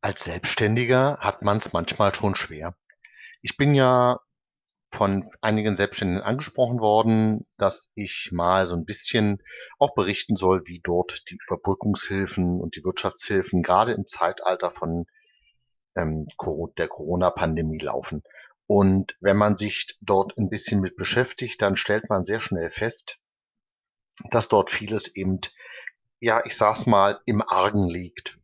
Als 0.00 0.22
Selbstständiger 0.22 1.18
hat 1.18 1.42
man 1.42 1.56
es 1.56 1.72
manchmal 1.72 2.14
schon 2.14 2.36
schwer. 2.36 2.76
Ich 3.42 3.56
bin 3.56 3.74
ja 3.74 4.20
von 4.92 5.28
einigen 5.40 5.74
Selbstständigen 5.74 6.22
angesprochen 6.22 6.78
worden, 6.78 7.48
dass 7.56 7.90
ich 7.96 8.30
mal 8.30 8.64
so 8.64 8.76
ein 8.76 8.84
bisschen 8.84 9.42
auch 9.80 9.96
berichten 9.96 10.36
soll, 10.36 10.68
wie 10.68 10.80
dort 10.80 11.28
die 11.30 11.38
Überbrückungshilfen 11.48 12.60
und 12.60 12.76
die 12.76 12.84
Wirtschaftshilfen 12.84 13.60
gerade 13.60 13.90
im 13.90 14.06
Zeitalter 14.06 14.70
von 14.70 15.06
ähm, 15.96 16.28
der 16.76 16.86
Corona-Pandemie 16.86 17.80
laufen. 17.80 18.22
Und 18.68 19.16
wenn 19.20 19.38
man 19.38 19.56
sich 19.56 19.96
dort 20.02 20.36
ein 20.36 20.50
bisschen 20.50 20.80
mit 20.80 20.94
beschäftigt, 20.96 21.62
dann 21.62 21.76
stellt 21.76 22.10
man 22.10 22.22
sehr 22.22 22.38
schnell 22.38 22.68
fest, 22.68 23.18
dass 24.30 24.48
dort 24.48 24.68
vieles 24.68 25.16
eben, 25.16 25.40
ja, 26.20 26.44
ich 26.44 26.54
sag's 26.54 26.84
mal, 26.84 27.18
im 27.24 27.40
Argen 27.40 27.88
liegt. 27.88 28.38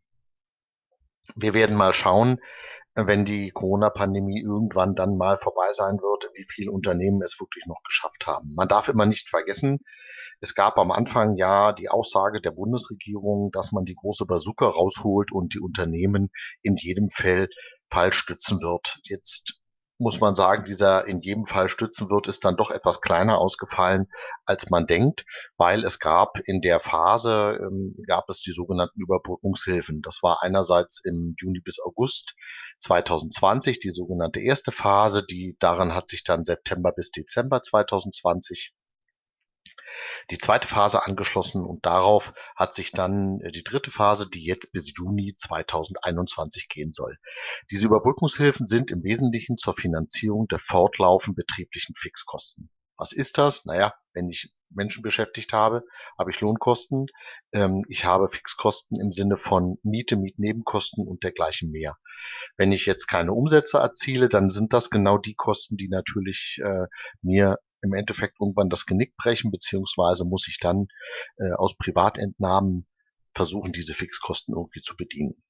Wir 1.36 1.52
werden 1.52 1.76
mal 1.76 1.92
schauen, 1.92 2.40
wenn 2.94 3.26
die 3.26 3.50
Corona-Pandemie 3.50 4.40
irgendwann 4.40 4.94
dann 4.94 5.18
mal 5.18 5.36
vorbei 5.36 5.72
sein 5.72 5.98
wird, 5.98 6.30
wie 6.34 6.46
viele 6.48 6.70
Unternehmen 6.70 7.20
es 7.22 7.38
wirklich 7.38 7.66
noch 7.66 7.82
geschafft 7.82 8.26
haben. 8.26 8.54
Man 8.54 8.68
darf 8.68 8.88
immer 8.88 9.04
nicht 9.04 9.28
vergessen, 9.28 9.80
es 10.40 10.54
gab 10.54 10.78
am 10.78 10.90
Anfang 10.90 11.36
ja 11.36 11.72
die 11.72 11.90
Aussage 11.90 12.40
der 12.40 12.52
Bundesregierung, 12.52 13.50
dass 13.52 13.72
man 13.72 13.84
die 13.84 13.94
große 13.94 14.24
Bazooka 14.24 14.66
rausholt 14.66 15.32
und 15.32 15.54
die 15.54 15.60
Unternehmen 15.60 16.30
in 16.62 16.76
jedem 16.76 17.10
Fall 17.10 17.48
Fall 17.90 18.12
stützen 18.12 18.60
wird. 18.60 18.98
Jetzt 19.04 19.60
muss 19.98 20.20
man 20.20 20.34
sagen, 20.34 20.64
dieser 20.64 21.06
in 21.06 21.20
jedem 21.20 21.46
Fall 21.46 21.68
stützen 21.68 22.10
wird, 22.10 22.26
ist 22.26 22.44
dann 22.44 22.56
doch 22.56 22.70
etwas 22.70 23.00
kleiner 23.00 23.38
ausgefallen, 23.38 24.06
als 24.44 24.68
man 24.68 24.86
denkt, 24.86 25.24
weil 25.56 25.84
es 25.84 25.98
gab 26.00 26.38
in 26.44 26.60
der 26.60 26.80
Phase, 26.80 27.58
ähm, 27.60 27.92
gab 28.06 28.28
es 28.28 28.40
die 28.40 28.52
sogenannten 28.52 29.00
Überbrückungshilfen. 29.00 30.02
Das 30.02 30.18
war 30.22 30.42
einerseits 30.42 31.00
im 31.04 31.34
Juni 31.38 31.60
bis 31.60 31.78
August 31.80 32.34
2020 32.78 33.78
die 33.78 33.92
sogenannte 33.92 34.40
erste 34.40 34.72
Phase, 34.72 35.24
die 35.24 35.56
daran 35.60 35.94
hat 35.94 36.08
sich 36.08 36.24
dann 36.24 36.44
September 36.44 36.92
bis 36.92 37.10
Dezember 37.10 37.62
2020 37.62 38.73
die 40.30 40.38
zweite 40.38 40.68
Phase 40.68 41.04
angeschlossen 41.04 41.64
und 41.64 41.84
darauf 41.86 42.32
hat 42.56 42.74
sich 42.74 42.92
dann 42.92 43.40
äh, 43.40 43.52
die 43.52 43.64
dritte 43.64 43.90
Phase, 43.90 44.28
die 44.28 44.44
jetzt 44.44 44.72
bis 44.72 44.92
Juni 44.96 45.32
2021 45.34 46.68
gehen 46.68 46.92
soll. 46.92 47.18
Diese 47.70 47.86
Überbrückungshilfen 47.86 48.66
sind 48.66 48.90
im 48.90 49.02
Wesentlichen 49.02 49.58
zur 49.58 49.74
Finanzierung 49.74 50.48
der 50.48 50.58
fortlaufend 50.58 51.36
betrieblichen 51.36 51.94
Fixkosten. 51.94 52.70
Was 52.96 53.12
ist 53.12 53.38
das? 53.38 53.64
Naja, 53.64 53.94
wenn 54.12 54.28
ich 54.28 54.52
Menschen 54.70 55.02
beschäftigt 55.02 55.52
habe, 55.52 55.84
habe 56.18 56.30
ich 56.30 56.40
Lohnkosten. 56.40 57.06
Ähm, 57.52 57.84
ich 57.88 58.04
habe 58.04 58.28
Fixkosten 58.28 59.00
im 59.00 59.12
Sinne 59.12 59.36
von 59.36 59.78
Miete, 59.82 60.16
Mietnebenkosten 60.16 61.06
und 61.06 61.22
dergleichen 61.24 61.70
mehr. 61.70 61.96
Wenn 62.56 62.72
ich 62.72 62.86
jetzt 62.86 63.06
keine 63.06 63.32
Umsätze 63.32 63.78
erziele, 63.78 64.28
dann 64.28 64.48
sind 64.48 64.72
das 64.72 64.90
genau 64.90 65.18
die 65.18 65.34
Kosten, 65.34 65.76
die 65.76 65.88
natürlich 65.88 66.60
äh, 66.64 66.86
mir 67.22 67.58
im 67.84 67.92
Endeffekt 67.92 68.40
irgendwann 68.40 68.70
das 68.70 68.86
Genick 68.86 69.16
brechen, 69.16 69.50
beziehungsweise 69.50 70.24
muss 70.24 70.48
ich 70.48 70.58
dann 70.58 70.88
äh, 71.36 71.52
aus 71.52 71.76
Privatentnahmen 71.76 72.86
versuchen, 73.32 73.72
diese 73.72 73.94
Fixkosten 73.94 74.54
irgendwie 74.54 74.80
zu 74.80 74.96
bedienen. 74.96 75.42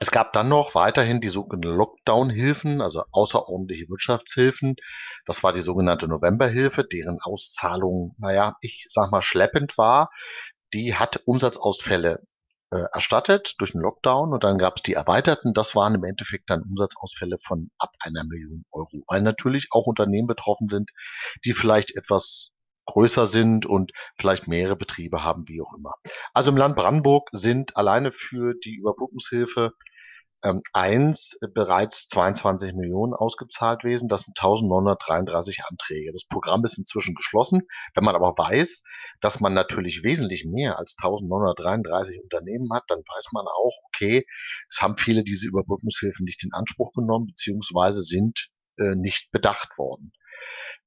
Es 0.00 0.10
gab 0.10 0.34
dann 0.34 0.48
noch 0.48 0.74
weiterhin 0.74 1.20
die 1.20 1.28
sogenannten 1.28 1.76
Lockdown-Hilfen, 1.76 2.82
also 2.82 3.04
außerordentliche 3.10 3.88
Wirtschaftshilfen. 3.88 4.76
Das 5.24 5.42
war 5.42 5.52
die 5.52 5.62
sogenannte 5.62 6.08
Novemberhilfe, 6.08 6.84
deren 6.84 7.18
Auszahlung, 7.22 8.14
naja, 8.18 8.56
ich 8.60 8.84
sag 8.86 9.10
mal, 9.10 9.22
schleppend 9.22 9.78
war. 9.78 10.10
Die 10.74 10.94
hat 10.94 11.22
Umsatzausfälle 11.24 12.22
erstattet 12.70 13.54
durch 13.58 13.72
den 13.72 13.80
Lockdown 13.80 14.32
und 14.32 14.44
dann 14.44 14.58
gab 14.58 14.76
es 14.76 14.82
die 14.82 14.94
erweiterten. 14.94 15.54
Das 15.54 15.74
waren 15.74 15.94
im 15.94 16.04
Endeffekt 16.04 16.50
dann 16.50 16.62
Umsatzausfälle 16.62 17.38
von 17.42 17.70
ab 17.78 17.92
einer 18.00 18.24
Million 18.24 18.64
Euro, 18.72 19.04
weil 19.08 19.22
natürlich 19.22 19.68
auch 19.70 19.86
Unternehmen 19.86 20.28
betroffen 20.28 20.68
sind, 20.68 20.90
die 21.44 21.54
vielleicht 21.54 21.96
etwas 21.96 22.52
größer 22.88 23.26
sind 23.26 23.66
und 23.66 23.92
vielleicht 24.18 24.48
mehrere 24.48 24.76
Betriebe 24.76 25.22
haben, 25.22 25.46
wie 25.46 25.60
auch 25.60 25.74
immer. 25.76 25.94
Also 26.32 26.50
im 26.50 26.56
Land 26.56 26.74
Brandenburg 26.74 27.28
sind 27.32 27.76
alleine 27.76 28.12
für 28.12 28.54
die 28.54 28.76
Überbrückungshilfe 28.76 29.72
ähm, 30.44 30.62
1 30.72 31.38
bereits 31.54 32.06
22 32.08 32.74
Millionen 32.74 33.14
ausgezahlt 33.14 33.82
gewesen. 33.82 34.08
Das 34.08 34.22
sind 34.22 34.38
1933 34.38 35.64
Anträge. 35.68 36.12
Das 36.12 36.24
Programm 36.26 36.64
ist 36.64 36.78
inzwischen 36.78 37.14
geschlossen. 37.14 37.62
Wenn 37.94 38.04
man 38.04 38.14
aber 38.14 38.34
weiß, 38.36 38.82
dass 39.20 39.40
man 39.40 39.54
natürlich 39.54 40.02
wesentlich 40.02 40.44
mehr 40.44 40.78
als 40.78 40.96
1933 41.02 42.20
Unternehmen 42.22 42.72
hat, 42.72 42.84
dann 42.88 43.00
weiß 43.00 43.28
man 43.32 43.46
auch, 43.46 43.76
okay, 43.88 44.24
es 44.70 44.80
haben 44.80 44.96
viele 44.96 45.24
diese 45.24 45.48
Überbrückungshilfen 45.48 46.24
nicht 46.24 46.44
in 46.44 46.52
Anspruch 46.52 46.92
genommen, 46.92 47.26
beziehungsweise 47.26 48.02
sind 48.02 48.48
äh, 48.78 48.94
nicht 48.94 49.30
bedacht 49.32 49.76
worden. 49.78 50.12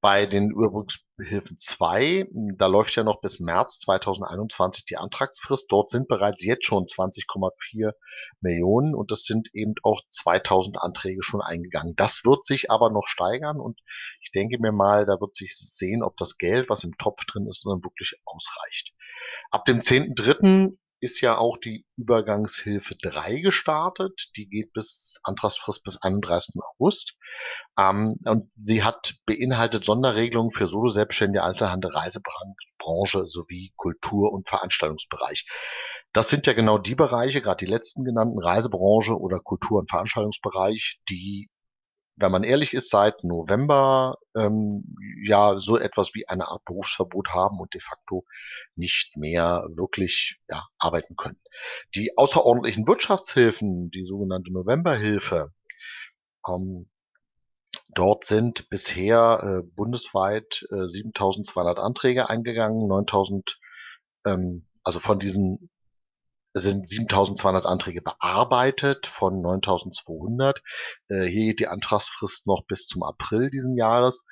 Bei 0.01 0.25
den 0.25 0.49
Überbrückungshilfen 0.49 1.59
2, 1.59 2.27
da 2.57 2.65
läuft 2.65 2.95
ja 2.95 3.03
noch 3.03 3.21
bis 3.21 3.39
März 3.39 3.79
2021 3.81 4.85
die 4.85 4.97
Antragsfrist. 4.97 5.71
Dort 5.71 5.91
sind 5.91 6.07
bereits 6.07 6.43
jetzt 6.43 6.65
schon 6.65 6.85
20,4 6.85 7.91
Millionen 8.39 8.95
und 8.95 9.11
es 9.11 9.25
sind 9.25 9.53
eben 9.53 9.75
auch 9.83 10.01
2000 10.09 10.81
Anträge 10.81 11.21
schon 11.21 11.41
eingegangen. 11.41 11.95
Das 11.95 12.25
wird 12.25 12.45
sich 12.45 12.71
aber 12.71 12.89
noch 12.89 13.05
steigern 13.05 13.59
und 13.59 13.79
ich 14.21 14.31
denke 14.31 14.57
mir 14.59 14.71
mal, 14.71 15.05
da 15.05 15.21
wird 15.21 15.35
sich 15.35 15.55
sehen, 15.55 16.01
ob 16.01 16.17
das 16.17 16.39
Geld, 16.39 16.67
was 16.69 16.83
im 16.83 16.97
Topf 16.97 17.23
drin 17.25 17.45
ist, 17.45 17.63
dann 17.65 17.83
wirklich 17.83 18.15
ausreicht. 18.25 18.93
Ab 19.51 19.65
dem 19.65 19.81
10.3 19.81 20.71
ist 21.01 21.19
ja 21.19 21.37
auch 21.37 21.57
die 21.57 21.85
Übergangshilfe 21.97 22.95
3 23.01 23.39
gestartet. 23.39 24.29
Die 24.37 24.47
geht 24.47 24.71
bis 24.71 25.19
Antragsfrist 25.23 25.83
bis 25.83 25.97
31. 26.01 26.55
August. 26.61 27.17
Ähm, 27.77 28.17
und 28.25 28.45
sie 28.55 28.83
hat 28.83 29.15
beinhaltet 29.25 29.83
Sonderregelungen 29.83 30.51
für 30.51 30.67
Solo-Selbstständige, 30.67 31.43
Einzelhandel, 31.43 31.91
Reisebranche 31.91 33.25
sowie 33.25 33.73
Kultur- 33.75 34.31
und 34.31 34.47
Veranstaltungsbereich. 34.47 35.47
Das 36.13 36.29
sind 36.29 36.45
ja 36.45 36.53
genau 36.53 36.77
die 36.77 36.95
Bereiche, 36.95 37.41
gerade 37.41 37.65
die 37.65 37.71
letzten 37.71 38.03
genannten, 38.03 38.39
Reisebranche 38.39 39.17
oder 39.17 39.39
Kultur- 39.39 39.79
und 39.79 39.89
Veranstaltungsbereich, 39.89 41.01
die 41.09 41.49
wenn 42.15 42.31
man 42.31 42.43
ehrlich 42.43 42.73
ist, 42.73 42.89
seit 42.89 43.23
November 43.23 44.17
ähm, 44.35 44.95
ja 45.25 45.59
so 45.59 45.77
etwas 45.77 46.13
wie 46.13 46.27
eine 46.27 46.47
Art 46.47 46.63
Berufsverbot 46.65 47.29
haben 47.29 47.59
und 47.59 47.73
de 47.73 47.81
facto 47.81 48.25
nicht 48.75 49.17
mehr 49.17 49.67
wirklich 49.73 50.39
ja, 50.49 50.65
arbeiten 50.77 51.15
können. 51.15 51.39
Die 51.95 52.17
außerordentlichen 52.17 52.87
Wirtschaftshilfen, 52.87 53.91
die 53.91 54.05
sogenannte 54.05 54.53
Novemberhilfe, 54.53 55.51
ähm, 56.47 56.89
dort 57.89 58.25
sind 58.25 58.69
bisher 58.69 59.41
äh, 59.43 59.67
bundesweit 59.75 60.65
äh, 60.71 60.85
7.200 60.85 61.77
Anträge 61.79 62.29
eingegangen, 62.29 62.89
9.000 62.89 63.55
ähm, 64.25 64.67
also 64.83 64.99
von 64.99 65.19
diesen 65.19 65.69
sind 66.53 66.87
7200 66.87 67.65
Anträge 67.65 68.01
bearbeitet 68.01 69.07
von 69.07 69.41
9200. 69.41 70.61
Äh, 71.07 71.23
hier 71.23 71.45
geht 71.47 71.59
die 71.59 71.67
Antragsfrist 71.67 72.47
noch 72.47 72.63
bis 72.67 72.87
zum 72.87 73.03
April 73.03 73.49
diesen 73.49 73.75
Jahres. 73.75 74.25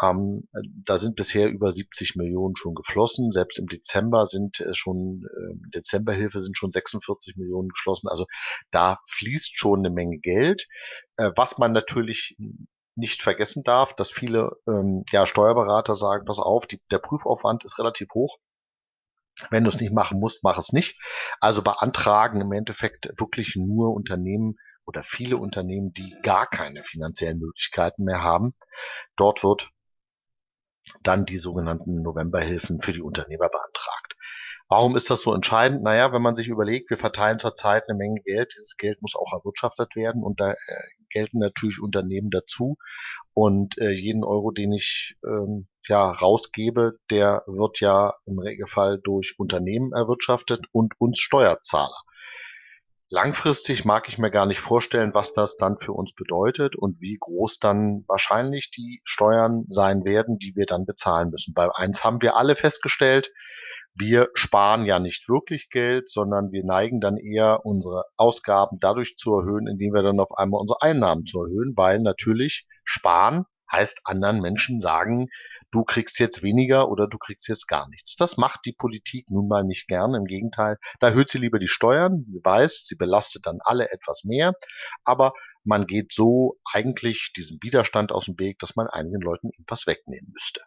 Ähm, 0.00 0.48
da 0.84 0.98
sind 0.98 1.16
bisher 1.16 1.48
über 1.48 1.72
70 1.72 2.16
Millionen 2.16 2.56
schon 2.56 2.74
geflossen. 2.74 3.30
Selbst 3.30 3.58
im 3.58 3.66
Dezember 3.66 4.26
sind 4.26 4.60
äh, 4.60 4.74
schon, 4.74 5.24
äh, 5.24 5.70
Dezemberhilfe 5.74 6.38
sind 6.40 6.56
schon 6.56 6.70
46 6.70 7.36
Millionen 7.36 7.68
geschlossen. 7.68 8.08
Also 8.08 8.26
da 8.70 8.98
fließt 9.08 9.58
schon 9.58 9.80
eine 9.80 9.90
Menge 9.90 10.18
Geld. 10.18 10.66
Äh, 11.16 11.30
was 11.36 11.58
man 11.58 11.72
natürlich 11.72 12.36
nicht 12.94 13.22
vergessen 13.22 13.62
darf, 13.62 13.94
dass 13.94 14.10
viele 14.10 14.56
ähm, 14.66 15.04
ja, 15.10 15.26
Steuerberater 15.26 15.94
sagen, 15.94 16.24
pass 16.24 16.38
auf, 16.38 16.66
die, 16.66 16.80
der 16.90 16.98
Prüfaufwand 16.98 17.64
ist 17.64 17.78
relativ 17.78 18.08
hoch. 18.14 18.38
Wenn 19.50 19.64
du 19.64 19.68
es 19.68 19.80
nicht 19.80 19.92
machen 19.92 20.18
musst, 20.18 20.42
mach 20.42 20.58
es 20.58 20.72
nicht. 20.72 21.00
Also 21.40 21.62
beantragen 21.62 22.40
im 22.40 22.52
Endeffekt 22.52 23.10
wirklich 23.18 23.56
nur 23.56 23.92
Unternehmen 23.94 24.56
oder 24.86 25.02
viele 25.02 25.36
Unternehmen, 25.36 25.92
die 25.92 26.16
gar 26.22 26.46
keine 26.46 26.82
finanziellen 26.82 27.38
Möglichkeiten 27.38 28.04
mehr 28.04 28.22
haben. 28.22 28.54
Dort 29.16 29.42
wird 29.42 29.70
dann 31.02 31.26
die 31.26 31.36
sogenannten 31.36 32.02
Novemberhilfen 32.02 32.80
für 32.80 32.92
die 32.92 33.02
Unternehmer 33.02 33.48
beantragt. 33.48 34.14
Warum 34.68 34.96
ist 34.96 35.10
das 35.10 35.22
so 35.22 35.32
entscheidend? 35.32 35.82
Naja, 35.82 36.12
wenn 36.12 36.22
man 36.22 36.34
sich 36.34 36.48
überlegt, 36.48 36.90
wir 36.90 36.98
verteilen 36.98 37.38
zurzeit 37.38 37.84
eine 37.88 37.96
Menge 37.96 38.20
Geld, 38.22 38.52
dieses 38.56 38.76
Geld 38.76 39.00
muss 39.00 39.14
auch 39.14 39.32
erwirtschaftet 39.32 39.94
werden 39.94 40.24
und 40.24 40.40
da 40.40 40.52
äh, 40.52 40.56
gelten 41.16 41.38
natürlich 41.38 41.80
Unternehmen 41.80 42.30
dazu. 42.30 42.76
Und 43.32 43.78
äh, 43.78 43.90
jeden 43.90 44.24
Euro, 44.24 44.50
den 44.50 44.72
ich 44.72 45.16
ähm, 45.24 45.62
ja 45.88 46.10
rausgebe, 46.10 46.98
der 47.10 47.42
wird 47.46 47.80
ja 47.80 48.14
im 48.26 48.38
Regelfall 48.38 48.98
durch 49.02 49.34
Unternehmen 49.38 49.92
erwirtschaftet 49.92 50.66
und 50.72 50.94
uns 50.98 51.18
Steuerzahler. 51.18 52.00
Langfristig 53.08 53.84
mag 53.84 54.08
ich 54.08 54.18
mir 54.18 54.32
gar 54.32 54.46
nicht 54.46 54.58
vorstellen, 54.58 55.14
was 55.14 55.32
das 55.32 55.56
dann 55.56 55.78
für 55.78 55.92
uns 55.92 56.12
bedeutet 56.12 56.74
und 56.74 57.00
wie 57.00 57.16
groß 57.20 57.60
dann 57.60 58.04
wahrscheinlich 58.08 58.72
die 58.72 59.00
Steuern 59.04 59.64
sein 59.68 60.04
werden, 60.04 60.38
die 60.38 60.56
wir 60.56 60.66
dann 60.66 60.86
bezahlen 60.86 61.30
müssen. 61.30 61.54
Bei 61.54 61.68
eins 61.72 62.02
haben 62.02 62.20
wir 62.20 62.36
alle 62.36 62.56
festgestellt, 62.56 63.30
wir 63.98 64.28
sparen 64.34 64.84
ja 64.84 64.98
nicht 64.98 65.28
wirklich 65.28 65.70
Geld, 65.70 66.08
sondern 66.08 66.52
wir 66.52 66.64
neigen 66.64 67.00
dann 67.00 67.16
eher 67.16 67.64
unsere 67.64 68.04
Ausgaben 68.16 68.78
dadurch 68.80 69.16
zu 69.16 69.34
erhöhen, 69.34 69.66
indem 69.66 69.94
wir 69.94 70.02
dann 70.02 70.20
auf 70.20 70.36
einmal 70.36 70.60
unsere 70.60 70.82
Einnahmen 70.82 71.24
zu 71.24 71.42
erhöhen, 71.42 71.72
weil 71.76 72.00
natürlich 72.00 72.66
sparen 72.84 73.46
heißt 73.70 74.02
anderen 74.04 74.40
Menschen 74.40 74.80
sagen, 74.80 75.28
du 75.70 75.82
kriegst 75.84 76.18
jetzt 76.18 76.42
weniger 76.42 76.88
oder 76.88 77.08
du 77.08 77.18
kriegst 77.18 77.48
jetzt 77.48 77.66
gar 77.66 77.88
nichts. 77.88 78.16
Das 78.16 78.36
macht 78.36 78.60
die 78.64 78.72
Politik 78.72 79.30
nun 79.30 79.48
mal 79.48 79.64
nicht 79.64 79.88
gern. 79.88 80.14
Im 80.14 80.24
Gegenteil, 80.24 80.76
da 81.00 81.08
erhöht 81.08 81.28
sie 81.28 81.38
lieber 81.38 81.58
die 81.58 81.68
Steuern. 81.68 82.22
Sie 82.22 82.40
weiß, 82.42 82.84
sie 82.84 82.96
belastet 82.96 83.46
dann 83.46 83.58
alle 83.62 83.90
etwas 83.90 84.24
mehr. 84.24 84.54
Aber 85.04 85.32
man 85.64 85.86
geht 85.86 86.12
so 86.12 86.58
eigentlich 86.72 87.32
diesem 87.36 87.58
Widerstand 87.62 88.12
aus 88.12 88.26
dem 88.26 88.38
Weg, 88.38 88.58
dass 88.60 88.76
man 88.76 88.86
einigen 88.86 89.20
Leuten 89.20 89.50
etwas 89.58 89.86
wegnehmen 89.86 90.30
müsste. 90.32 90.60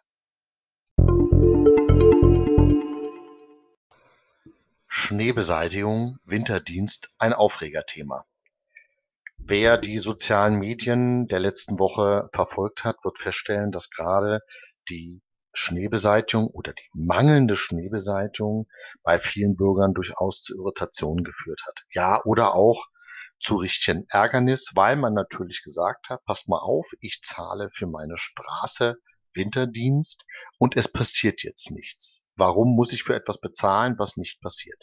Schneebeseitigung, 4.92 6.18
Winterdienst 6.24 7.12
ein 7.16 7.32
Aufregerthema. 7.32 8.26
Wer 9.38 9.78
die 9.78 9.98
sozialen 9.98 10.56
Medien 10.56 11.28
der 11.28 11.38
letzten 11.38 11.78
Woche 11.78 12.28
verfolgt 12.32 12.82
hat, 12.82 13.04
wird 13.04 13.16
feststellen, 13.16 13.70
dass 13.70 13.90
gerade 13.90 14.40
die 14.88 15.22
Schneebeseitigung 15.52 16.48
oder 16.48 16.72
die 16.72 16.88
mangelnde 16.92 17.54
Schneebeseitigung 17.54 18.66
bei 19.04 19.20
vielen 19.20 19.54
Bürgern 19.54 19.94
durchaus 19.94 20.42
zu 20.42 20.58
Irritationen 20.58 21.22
geführt 21.22 21.60
hat. 21.68 21.84
Ja, 21.92 22.20
oder 22.24 22.56
auch 22.56 22.88
zu 23.38 23.54
richtigen 23.54 24.06
Ärgernis, 24.08 24.72
weil 24.74 24.96
man 24.96 25.14
natürlich 25.14 25.62
gesagt 25.62 26.08
hat, 26.10 26.24
passt 26.24 26.48
mal 26.48 26.58
auf, 26.58 26.90
ich 26.98 27.20
zahle 27.22 27.70
für 27.72 27.86
meine 27.86 28.16
Straße 28.16 28.96
Winterdienst 29.34 30.26
und 30.58 30.76
es 30.76 30.90
passiert 30.92 31.44
jetzt 31.44 31.70
nichts. 31.70 32.24
Warum 32.40 32.74
muss 32.74 32.92
ich 32.92 33.04
für 33.04 33.14
etwas 33.14 33.38
bezahlen, 33.38 33.98
was 33.98 34.16
nicht 34.16 34.40
passiert? 34.40 34.82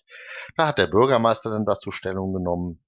Da 0.55 0.67
hat 0.67 0.77
der 0.77 0.87
Bürgermeister 0.87 1.49
dann 1.49 1.65
dazu 1.65 1.91
Stellung 1.91 2.33
genommen 2.33 2.83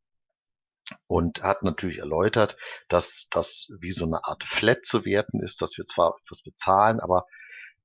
und 1.08 1.44
hat 1.44 1.64
natürlich 1.64 2.00
erläutert, 2.00 2.58
dass 2.88 3.28
das 3.32 3.72
wie 3.80 3.92
so 3.92 4.06
eine 4.06 4.24
Art 4.24 4.44
Flat 4.44 4.86
zu 4.86 5.06
werten 5.06 5.42
ist, 5.42 5.62
dass 5.62 5.78
wir 5.78 5.86
zwar 5.86 6.16
etwas 6.24 6.42
bezahlen, 6.42 7.00
aber 7.00 7.26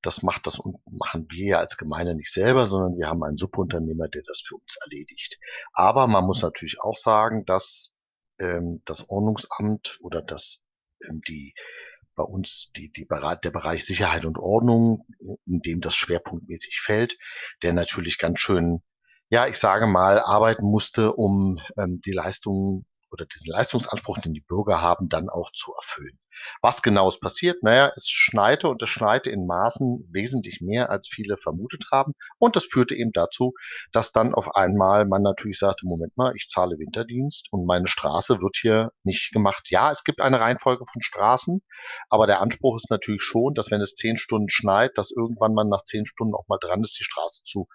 das 0.02 0.22
macht 0.22 0.46
das 0.46 0.58
und 0.58 0.78
machen 0.86 1.26
wir 1.30 1.46
ja 1.46 1.58
als 1.58 1.78
Gemeinde 1.78 2.14
nicht 2.14 2.32
selber, 2.32 2.66
sondern 2.66 2.98
wir 2.98 3.08
haben 3.08 3.24
einen 3.24 3.38
Subunternehmer, 3.38 4.08
der 4.08 4.22
das 4.26 4.42
für 4.46 4.56
uns 4.56 4.76
erledigt. 4.84 5.38
Aber 5.72 6.06
man 6.06 6.24
muss 6.24 6.42
natürlich 6.42 6.80
auch 6.80 6.96
sagen, 6.96 7.44
dass 7.46 7.96
ähm, 8.38 8.82
das 8.84 9.08
Ordnungsamt 9.08 9.98
oder 10.02 10.20
dass 10.20 10.64
ähm, 11.08 11.22
die 11.26 11.54
bei 12.14 12.22
uns 12.22 12.70
die, 12.76 12.90
die 12.90 13.04
der 13.44 13.50
Bereich 13.50 13.84
Sicherheit 13.84 14.24
und 14.24 14.38
Ordnung, 14.38 15.06
in 15.46 15.60
dem 15.60 15.80
das 15.80 15.94
schwerpunktmäßig 15.94 16.80
fällt, 16.80 17.18
der 17.62 17.72
natürlich 17.72 18.18
ganz 18.18 18.40
schön, 18.40 18.82
ja, 19.30 19.46
ich 19.46 19.56
sage 19.56 19.86
mal, 19.86 20.20
arbeiten 20.20 20.64
musste, 20.64 21.12
um 21.12 21.60
ähm, 21.76 21.98
die 22.04 22.12
Leistungen 22.12 22.86
oder 23.14 23.26
diesen 23.26 23.52
Leistungsanspruch, 23.52 24.18
den 24.18 24.34
die 24.34 24.40
Bürger 24.40 24.82
haben, 24.82 25.08
dann 25.08 25.28
auch 25.28 25.50
zu 25.52 25.72
erfüllen. 25.74 26.18
Was 26.60 26.82
genau 26.82 27.08
ist 27.08 27.20
passiert? 27.20 27.62
Naja, 27.62 27.92
es 27.94 28.08
schneite 28.08 28.68
und 28.68 28.82
es 28.82 28.88
schneite 28.88 29.30
in 29.30 29.46
Maßen 29.46 30.08
wesentlich 30.12 30.60
mehr, 30.60 30.90
als 30.90 31.08
viele 31.08 31.36
vermutet 31.36 31.84
haben. 31.92 32.12
Und 32.38 32.56
das 32.56 32.64
führte 32.64 32.96
eben 32.96 33.12
dazu, 33.12 33.52
dass 33.92 34.10
dann 34.10 34.34
auf 34.34 34.54
einmal 34.56 35.06
man 35.06 35.22
natürlich 35.22 35.58
sagte, 35.58 35.86
Moment 35.86 36.16
mal, 36.16 36.34
ich 36.36 36.48
zahle 36.48 36.76
Winterdienst 36.78 37.48
und 37.52 37.66
meine 37.66 37.86
Straße 37.86 38.40
wird 38.40 38.56
hier 38.60 38.90
nicht 39.04 39.32
gemacht. 39.32 39.70
Ja, 39.70 39.90
es 39.92 40.02
gibt 40.02 40.20
eine 40.20 40.40
Reihenfolge 40.40 40.84
von 40.92 41.02
Straßen, 41.02 41.62
aber 42.08 42.26
der 42.26 42.40
Anspruch 42.40 42.76
ist 42.76 42.90
natürlich 42.90 43.22
schon, 43.22 43.54
dass 43.54 43.70
wenn 43.70 43.80
es 43.80 43.94
zehn 43.94 44.16
Stunden 44.16 44.48
schneit, 44.50 44.98
dass 44.98 45.12
irgendwann 45.12 45.54
man 45.54 45.68
nach 45.68 45.84
zehn 45.84 46.04
Stunden 46.04 46.34
auch 46.34 46.48
mal 46.48 46.58
dran 46.60 46.82
ist, 46.82 46.98
die 46.98 47.04
Straße 47.04 47.44
zu 47.44 47.68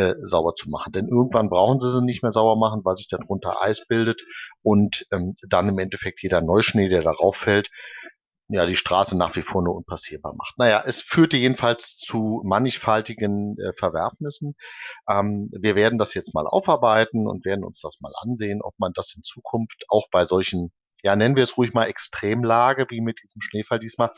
äh, 0.00 0.14
sauber 0.22 0.54
zu 0.54 0.70
machen. 0.70 0.92
Denn 0.92 1.08
irgendwann 1.08 1.50
brauchen 1.50 1.78
sie 1.78 1.90
sie 1.90 2.02
nicht 2.02 2.22
mehr 2.22 2.30
sauber 2.30 2.56
machen, 2.58 2.80
weil 2.84 2.94
sich 2.94 3.08
darunter 3.08 3.60
Eis 3.60 3.86
bildet 3.86 4.22
und 4.62 5.06
ähm, 5.12 5.34
dann 5.50 5.68
im 5.68 5.78
Endeffekt 5.78 6.22
jeder 6.22 6.40
Neuschnee, 6.40 6.88
der 6.88 7.02
darauf 7.02 7.36
fällt, 7.36 7.68
ja, 8.48 8.66
die 8.66 8.76
Straße 8.76 9.16
nach 9.16 9.36
wie 9.36 9.42
vor 9.42 9.62
nur 9.62 9.76
unpassierbar 9.76 10.34
macht. 10.34 10.58
Naja, 10.58 10.82
es 10.84 11.02
führte 11.02 11.36
jedenfalls 11.36 11.98
zu 11.98 12.40
mannigfaltigen 12.44 13.56
äh, 13.58 13.72
Verwerfnissen. 13.74 14.56
Ähm, 15.08 15.50
wir 15.52 15.76
werden 15.76 15.98
das 15.98 16.14
jetzt 16.14 16.34
mal 16.34 16.46
aufarbeiten 16.46 17.28
und 17.28 17.44
werden 17.44 17.64
uns 17.64 17.80
das 17.80 18.00
mal 18.00 18.12
ansehen, 18.22 18.60
ob 18.62 18.74
man 18.78 18.92
das 18.94 19.14
in 19.14 19.22
Zukunft 19.22 19.84
auch 19.88 20.08
bei 20.10 20.24
solchen, 20.24 20.72
ja, 21.02 21.14
nennen 21.14 21.36
wir 21.36 21.44
es 21.44 21.58
ruhig 21.58 21.74
mal 21.74 21.84
Extremlage, 21.84 22.86
wie 22.88 23.02
mit 23.02 23.20
diesem 23.22 23.40
Schneefall 23.40 23.78
diesmal, 23.78 24.10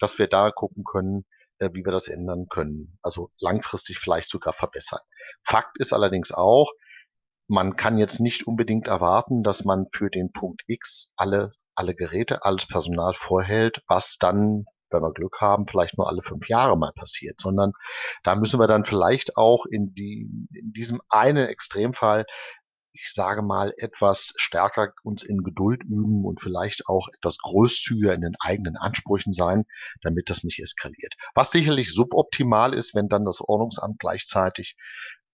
dass 0.00 0.18
wir 0.18 0.26
da 0.26 0.50
gucken 0.50 0.82
können, 0.82 1.26
äh, 1.58 1.70
wie 1.72 1.84
wir 1.84 1.92
das 1.92 2.08
ändern 2.08 2.46
können. 2.48 2.98
Also 3.02 3.30
langfristig 3.38 3.98
vielleicht 3.98 4.30
sogar 4.30 4.52
verbessern. 4.52 5.00
Fakt 5.46 5.78
ist 5.78 5.92
allerdings 5.92 6.32
auch, 6.32 6.72
man 7.48 7.76
kann 7.76 7.98
jetzt 7.98 8.20
nicht 8.20 8.46
unbedingt 8.46 8.88
erwarten, 8.88 9.42
dass 9.42 9.64
man 9.64 9.86
für 9.92 10.10
den 10.10 10.32
Punkt 10.32 10.62
X 10.66 11.12
alle, 11.16 11.50
alle 11.74 11.94
Geräte, 11.94 12.44
alles 12.44 12.66
Personal 12.66 13.14
vorhält, 13.14 13.82
was 13.86 14.16
dann, 14.18 14.64
wenn 14.90 15.02
wir 15.02 15.12
Glück 15.12 15.40
haben, 15.40 15.68
vielleicht 15.68 15.96
nur 15.96 16.08
alle 16.08 16.22
fünf 16.22 16.48
Jahre 16.48 16.76
mal 16.76 16.92
passiert, 16.92 17.40
sondern 17.40 17.72
da 18.24 18.34
müssen 18.34 18.58
wir 18.58 18.66
dann 18.66 18.84
vielleicht 18.84 19.36
auch 19.36 19.64
in, 19.66 19.94
die, 19.94 20.28
in 20.52 20.72
diesem 20.72 21.00
einen 21.08 21.48
Extremfall 21.48 22.26
ich 22.98 23.12
sage 23.12 23.42
mal, 23.42 23.74
etwas 23.76 24.32
stärker 24.36 24.92
uns 25.02 25.22
in 25.22 25.42
Geduld 25.42 25.82
üben 25.84 26.24
und 26.24 26.40
vielleicht 26.40 26.88
auch 26.88 27.08
etwas 27.14 27.38
großzügiger 27.38 28.14
in 28.14 28.22
den 28.22 28.36
eigenen 28.40 28.76
Ansprüchen 28.76 29.32
sein, 29.32 29.64
damit 30.02 30.30
das 30.30 30.44
nicht 30.44 30.60
eskaliert. 30.60 31.14
Was 31.34 31.50
sicherlich 31.50 31.92
suboptimal 31.92 32.74
ist, 32.74 32.94
wenn 32.94 33.08
dann 33.08 33.24
das 33.24 33.40
Ordnungsamt 33.40 33.98
gleichzeitig 33.98 34.76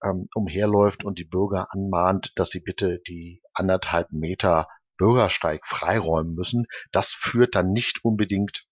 ähm, 0.03 0.29
umherläuft 0.35 1.05
und 1.05 1.19
die 1.19 1.25
Bürger 1.25 1.69
anmahnt, 1.71 2.33
dass 2.37 2.51
sie 2.51 2.61
bitte 2.61 3.01
die 3.07 3.43
anderthalb 3.55 4.12
Meter 4.12 4.69
Bürgersteig 4.97 5.67
freiräumen 5.67 6.35
müssen. 6.35 6.67
Das 6.93 7.12
führt 7.12 7.55
dann 7.55 7.73
nicht 7.73 8.05
unbedingt, 8.05 8.67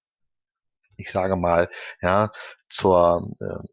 ich 0.97 1.11
sage 1.11 1.37
mal, 1.37 1.69
ja, 2.01 2.31
zur 2.69 3.31
äh, 3.41 3.67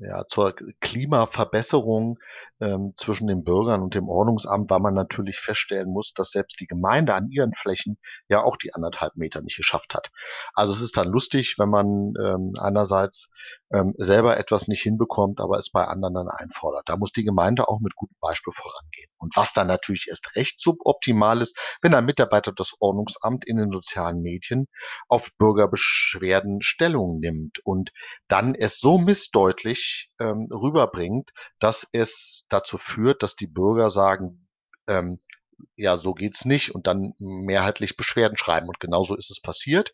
ja, 0.00 0.24
zur 0.26 0.54
Klimaverbesserung 0.80 2.18
ähm, 2.60 2.92
zwischen 2.94 3.26
den 3.26 3.44
Bürgern 3.44 3.82
und 3.82 3.94
dem 3.94 4.08
Ordnungsamt, 4.08 4.70
weil 4.70 4.80
man 4.80 4.94
natürlich 4.94 5.38
feststellen 5.38 5.90
muss, 5.90 6.12
dass 6.12 6.30
selbst 6.30 6.60
die 6.60 6.66
Gemeinde 6.66 7.14
an 7.14 7.30
ihren 7.30 7.54
Flächen 7.54 7.98
ja 8.28 8.42
auch 8.42 8.56
die 8.56 8.74
anderthalb 8.74 9.16
Meter 9.16 9.42
nicht 9.42 9.56
geschafft 9.56 9.94
hat. 9.94 10.10
Also 10.54 10.72
es 10.72 10.80
ist 10.80 10.96
dann 10.96 11.08
lustig, 11.08 11.56
wenn 11.58 11.68
man 11.68 12.14
ähm, 12.22 12.52
einerseits 12.58 13.30
ähm, 13.72 13.94
selber 13.98 14.36
etwas 14.36 14.68
nicht 14.68 14.82
hinbekommt, 14.82 15.40
aber 15.40 15.58
es 15.58 15.70
bei 15.70 15.84
anderen 15.84 16.14
dann 16.14 16.28
einfordert. 16.28 16.88
Da 16.88 16.96
muss 16.96 17.12
die 17.12 17.24
Gemeinde 17.24 17.68
auch 17.68 17.80
mit 17.80 17.94
gutem 17.94 18.16
Beispiel 18.20 18.52
vorangehen. 18.52 19.10
Und 19.18 19.36
was 19.36 19.52
dann 19.52 19.66
natürlich 19.66 20.06
erst 20.08 20.34
recht 20.36 20.60
suboptimal 20.60 21.42
ist, 21.42 21.58
wenn 21.82 21.94
ein 21.94 22.04
Mitarbeiter 22.04 22.52
das 22.52 22.72
Ordnungsamt 22.80 23.46
in 23.46 23.58
den 23.58 23.70
sozialen 23.70 24.22
Medien 24.22 24.66
auf 25.08 25.30
Bürgerbeschwerden 25.38 26.62
Stellung 26.62 27.20
nimmt 27.20 27.58
und 27.64 27.90
dann 28.28 28.54
es 28.54 28.80
so 28.80 28.98
missdeutlich 28.98 29.89
ähm, 30.18 30.48
rüberbringt, 30.50 31.32
dass 31.58 31.88
es 31.92 32.44
dazu 32.48 32.78
führt, 32.78 33.22
dass 33.22 33.36
die 33.36 33.46
Bürger 33.46 33.90
sagen, 33.90 34.48
ähm, 34.86 35.20
ja, 35.76 35.96
so 35.96 36.14
geht's 36.14 36.44
nicht 36.44 36.74
und 36.74 36.86
dann 36.86 37.14
mehrheitlich 37.18 37.96
Beschwerden 37.96 38.36
schreiben. 38.36 38.68
Und 38.68 38.80
genauso 38.80 39.16
ist 39.16 39.30
es 39.30 39.40
passiert. 39.40 39.92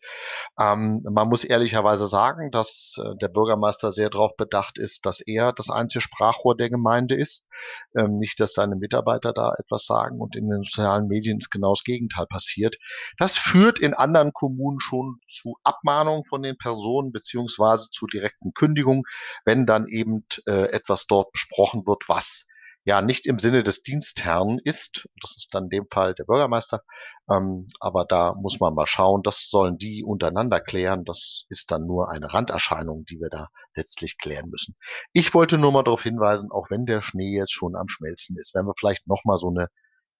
Ähm, 0.59 1.03
man 1.09 1.27
muss 1.27 1.43
ehrlicherweise 1.43 2.07
sagen, 2.07 2.51
dass 2.51 2.95
äh, 2.97 3.15
der 3.21 3.29
Bürgermeister 3.29 3.91
sehr 3.91 4.09
darauf 4.09 4.35
bedacht 4.35 4.77
ist, 4.77 5.05
dass 5.05 5.21
er 5.21 5.53
das 5.53 5.69
einzige 5.69 6.01
Sprachrohr 6.01 6.55
der 6.55 6.69
Gemeinde 6.69 7.15
ist. 7.15 7.47
Ähm, 7.95 8.15
nicht, 8.15 8.39
dass 8.39 8.53
seine 8.53 8.75
Mitarbeiter 8.75 9.33
da 9.33 9.53
etwas 9.57 9.85
sagen 9.85 10.19
und 10.19 10.35
in 10.35 10.49
den 10.49 10.63
sozialen 10.63 11.07
Medien 11.07 11.37
ist 11.37 11.49
genau 11.49 11.73
das 11.73 11.83
Gegenteil 11.83 12.27
passiert. 12.27 12.77
Das 13.17 13.37
führt 13.37 13.79
in 13.79 13.93
anderen 13.93 14.33
Kommunen 14.33 14.79
schon 14.79 15.19
zu 15.29 15.57
Abmahnungen 15.63 16.23
von 16.23 16.41
den 16.41 16.57
Personen 16.57 17.11
beziehungsweise 17.11 17.89
zu 17.89 18.07
direkten 18.07 18.53
Kündigungen, 18.53 19.03
wenn 19.45 19.65
dann 19.65 19.87
eben 19.87 20.25
äh, 20.45 20.69
etwas 20.71 21.07
dort 21.07 21.31
besprochen 21.31 21.85
wird, 21.85 22.03
was 22.07 22.47
ja 22.87 23.01
nicht 23.01 23.25
im 23.25 23.37
Sinne 23.37 23.63
des 23.63 23.83
Dienstherrn 23.83 24.59
ist. 24.63 25.09
Das 25.21 25.35
ist 25.35 25.53
dann 25.53 25.65
in 25.65 25.69
dem 25.69 25.87
Fall 25.91 26.15
der 26.15 26.23
Bürgermeister. 26.23 26.83
Ähm, 27.29 27.67
aber 27.81 28.05
da 28.05 28.33
muss 28.33 28.61
man 28.61 28.73
mal 28.73 28.87
schauen. 28.87 29.23
Das 29.23 29.49
sollen 29.49 29.77
die 29.77 30.05
untereinander 30.05 30.61
klären. 30.61 31.03
Das 31.03 31.43
ist 31.49 31.69
dann 31.69 31.85
nur 31.85 32.09
eine 32.09 32.33
Randerscheinung, 32.33 33.03
die 33.03 33.19
wir 33.19 33.29
da 33.29 33.49
letztlich 33.75 34.17
klären 34.17 34.49
müssen. 34.49 34.77
Ich 35.11 35.33
wollte 35.33 35.57
nur 35.57 35.73
mal 35.73 35.83
darauf 35.83 36.03
hinweisen, 36.03 36.49
auch 36.49 36.69
wenn 36.69 36.85
der 36.85 37.01
Schnee 37.01 37.35
jetzt 37.37 37.51
schon 37.51 37.75
am 37.75 37.89
Schmelzen 37.89 38.37
ist, 38.37 38.55
wenn 38.55 38.65
wir 38.65 38.73
vielleicht 38.79 39.05
noch 39.05 39.25
mal 39.25 39.35
so 39.35 39.49
eine, 39.49 39.67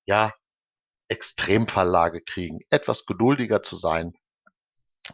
ja, 0.06 0.34
Extremfalllage 1.10 2.22
kriegen, 2.22 2.60
etwas 2.70 3.06
geduldiger 3.06 3.64
zu 3.64 3.78
sein, 3.78 4.12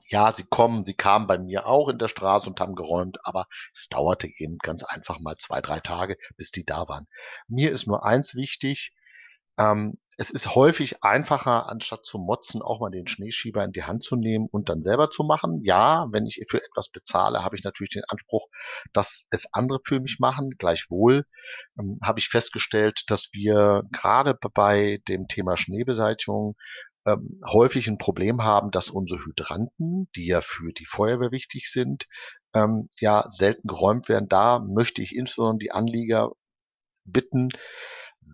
ja, 0.07 0.31
sie 0.31 0.43
kommen, 0.43 0.85
sie 0.85 0.93
kamen 0.93 1.27
bei 1.27 1.37
mir 1.37 1.65
auch 1.67 1.89
in 1.89 1.97
der 1.97 2.07
Straße 2.07 2.49
und 2.49 2.59
haben 2.59 2.75
geräumt, 2.75 3.17
aber 3.23 3.47
es 3.73 3.87
dauerte 3.89 4.27
eben 4.27 4.57
ganz 4.57 4.83
einfach 4.83 5.19
mal 5.19 5.37
zwei, 5.37 5.61
drei 5.61 5.79
Tage, 5.79 6.17
bis 6.37 6.51
die 6.51 6.65
da 6.65 6.87
waren. 6.87 7.07
Mir 7.47 7.71
ist 7.71 7.87
nur 7.87 8.05
eins 8.05 8.35
wichtig, 8.35 8.93
ähm, 9.57 9.97
es 10.17 10.29
ist 10.29 10.53
häufig 10.53 11.03
einfacher, 11.03 11.69
anstatt 11.69 12.05
zu 12.05 12.19
motzen, 12.19 12.61
auch 12.61 12.79
mal 12.79 12.91
den 12.91 13.07
Schneeschieber 13.07 13.63
in 13.63 13.71
die 13.71 13.83
Hand 13.83 14.03
zu 14.03 14.15
nehmen 14.15 14.47
und 14.51 14.69
dann 14.69 14.81
selber 14.81 15.09
zu 15.09 15.23
machen. 15.23 15.61
Ja, 15.63 16.07
wenn 16.11 16.27
ich 16.27 16.43
für 16.49 16.63
etwas 16.63 16.89
bezahle, 16.89 17.43
habe 17.43 17.55
ich 17.55 17.63
natürlich 17.63 17.93
den 17.93 18.03
Anspruch, 18.07 18.47
dass 18.93 19.27
es 19.31 19.51
andere 19.53 19.79
für 19.83 19.99
mich 19.99 20.17
machen. 20.19 20.51
Gleichwohl 20.57 21.25
ähm, 21.79 21.99
habe 22.03 22.19
ich 22.19 22.29
festgestellt, 22.29 23.03
dass 23.07 23.29
wir 23.33 23.83
gerade 23.91 24.37
bei 24.53 25.01
dem 25.07 25.27
Thema 25.27 25.57
Schneebeseitigung 25.57 26.55
ähm, 27.05 27.41
häufig 27.45 27.87
ein 27.87 27.97
Problem 27.97 28.43
haben, 28.43 28.71
dass 28.71 28.89
unsere 28.89 29.23
Hydranten, 29.25 30.09
die 30.15 30.27
ja 30.27 30.41
für 30.41 30.71
die 30.71 30.85
Feuerwehr 30.85 31.31
wichtig 31.31 31.69
sind, 31.69 32.07
ähm, 32.53 32.89
ja 32.99 33.25
selten 33.29 33.67
geräumt 33.67 34.09
werden. 34.09 34.29
Da 34.29 34.59
möchte 34.59 35.01
ich 35.01 35.15
insbesondere 35.15 35.59
die 35.59 35.71
Anlieger 35.71 36.31
bitten, 37.05 37.49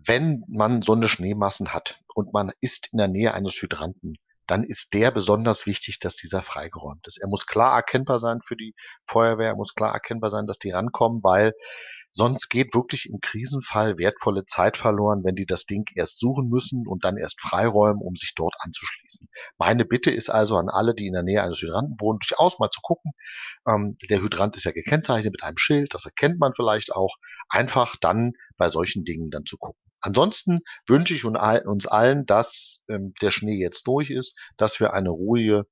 wenn 0.06 0.44
man 0.48 0.82
so 0.82 0.92
eine 0.92 1.08
Schneemassen 1.08 1.72
hat 1.72 2.00
und 2.14 2.32
man 2.32 2.52
ist 2.60 2.88
in 2.92 2.98
der 2.98 3.08
Nähe 3.08 3.34
eines 3.34 3.60
Hydranten, 3.60 4.16
dann 4.46 4.64
ist 4.64 4.94
der 4.94 5.10
besonders 5.10 5.66
wichtig, 5.66 5.98
dass 6.00 6.16
dieser 6.16 6.42
freigeräumt 6.42 7.06
ist. 7.06 7.18
Er 7.18 7.28
muss 7.28 7.46
klar 7.46 7.76
erkennbar 7.76 8.18
sein 8.18 8.40
für 8.44 8.56
die 8.56 8.74
Feuerwehr, 9.06 9.48
er 9.48 9.56
muss 9.56 9.74
klar 9.74 9.92
erkennbar 9.92 10.30
sein, 10.30 10.46
dass 10.46 10.58
die 10.58 10.70
rankommen, 10.70 11.22
weil 11.22 11.54
Sonst 12.12 12.48
geht 12.48 12.74
wirklich 12.74 13.08
im 13.08 13.20
Krisenfall 13.20 13.96
wertvolle 13.98 14.44
Zeit 14.44 14.76
verloren, 14.76 15.22
wenn 15.22 15.36
die 15.36 15.46
das 15.46 15.64
Ding 15.64 15.84
erst 15.94 16.18
suchen 16.18 16.48
müssen 16.48 16.86
und 16.86 17.04
dann 17.04 17.16
erst 17.16 17.40
freiräumen, 17.40 18.02
um 18.02 18.16
sich 18.16 18.34
dort 18.34 18.54
anzuschließen. 18.58 19.28
Meine 19.58 19.84
Bitte 19.84 20.10
ist 20.10 20.28
also 20.28 20.56
an 20.56 20.68
alle, 20.68 20.94
die 20.94 21.06
in 21.06 21.12
der 21.12 21.22
Nähe 21.22 21.42
eines 21.42 21.60
Hydranten 21.62 21.96
wohnen, 22.00 22.18
durchaus 22.18 22.58
mal 22.58 22.70
zu 22.70 22.80
gucken. 22.82 23.12
Ähm, 23.66 23.96
der 24.08 24.20
Hydrant 24.20 24.56
ist 24.56 24.64
ja 24.64 24.72
gekennzeichnet 24.72 25.32
mit 25.32 25.42
einem 25.42 25.58
Schild, 25.58 25.94
das 25.94 26.04
erkennt 26.04 26.40
man 26.40 26.52
vielleicht 26.54 26.92
auch. 26.92 27.16
Einfach 27.48 27.96
dann 28.00 28.32
bei 28.56 28.68
solchen 28.68 29.04
Dingen 29.04 29.30
dann 29.30 29.44
zu 29.44 29.56
gucken. 29.56 29.80
Ansonsten 30.00 30.60
wünsche 30.86 31.14
ich 31.14 31.24
uns 31.24 31.86
allen, 31.86 32.26
dass 32.26 32.82
ähm, 32.88 33.12
der 33.20 33.30
Schnee 33.30 33.60
jetzt 33.60 33.86
durch 33.86 34.10
ist, 34.10 34.38
dass 34.56 34.80
wir 34.80 34.94
eine 34.94 35.10
ruhige 35.10 35.66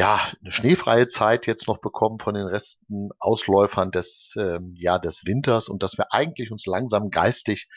ja, 0.00 0.32
eine 0.40 0.50
schneefreie 0.50 1.08
Zeit 1.08 1.46
jetzt 1.46 1.68
noch 1.68 1.76
bekommen 1.76 2.18
von 2.20 2.32
den 2.32 2.46
Resten 2.46 3.10
Ausläufern 3.18 3.90
des, 3.90 4.32
ähm, 4.38 4.74
ja, 4.78 4.98
des 4.98 5.26
Winters 5.26 5.68
und 5.68 5.82
dass 5.82 5.98
wir 5.98 6.14
eigentlich 6.14 6.50
uns 6.50 6.64
langsam 6.64 7.10
geistig 7.10 7.68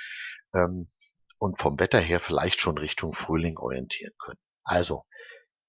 ähm, 0.53 0.89
und 1.37 1.59
vom 1.59 1.81
Wetter 1.81 1.99
her 1.99 2.21
vielleicht 2.21 2.61
schon 2.61 2.77
Richtung 2.77 3.13
Frühling 3.13 3.57
orientieren 3.57 4.13
können. 4.17 4.39
Also 4.63 5.03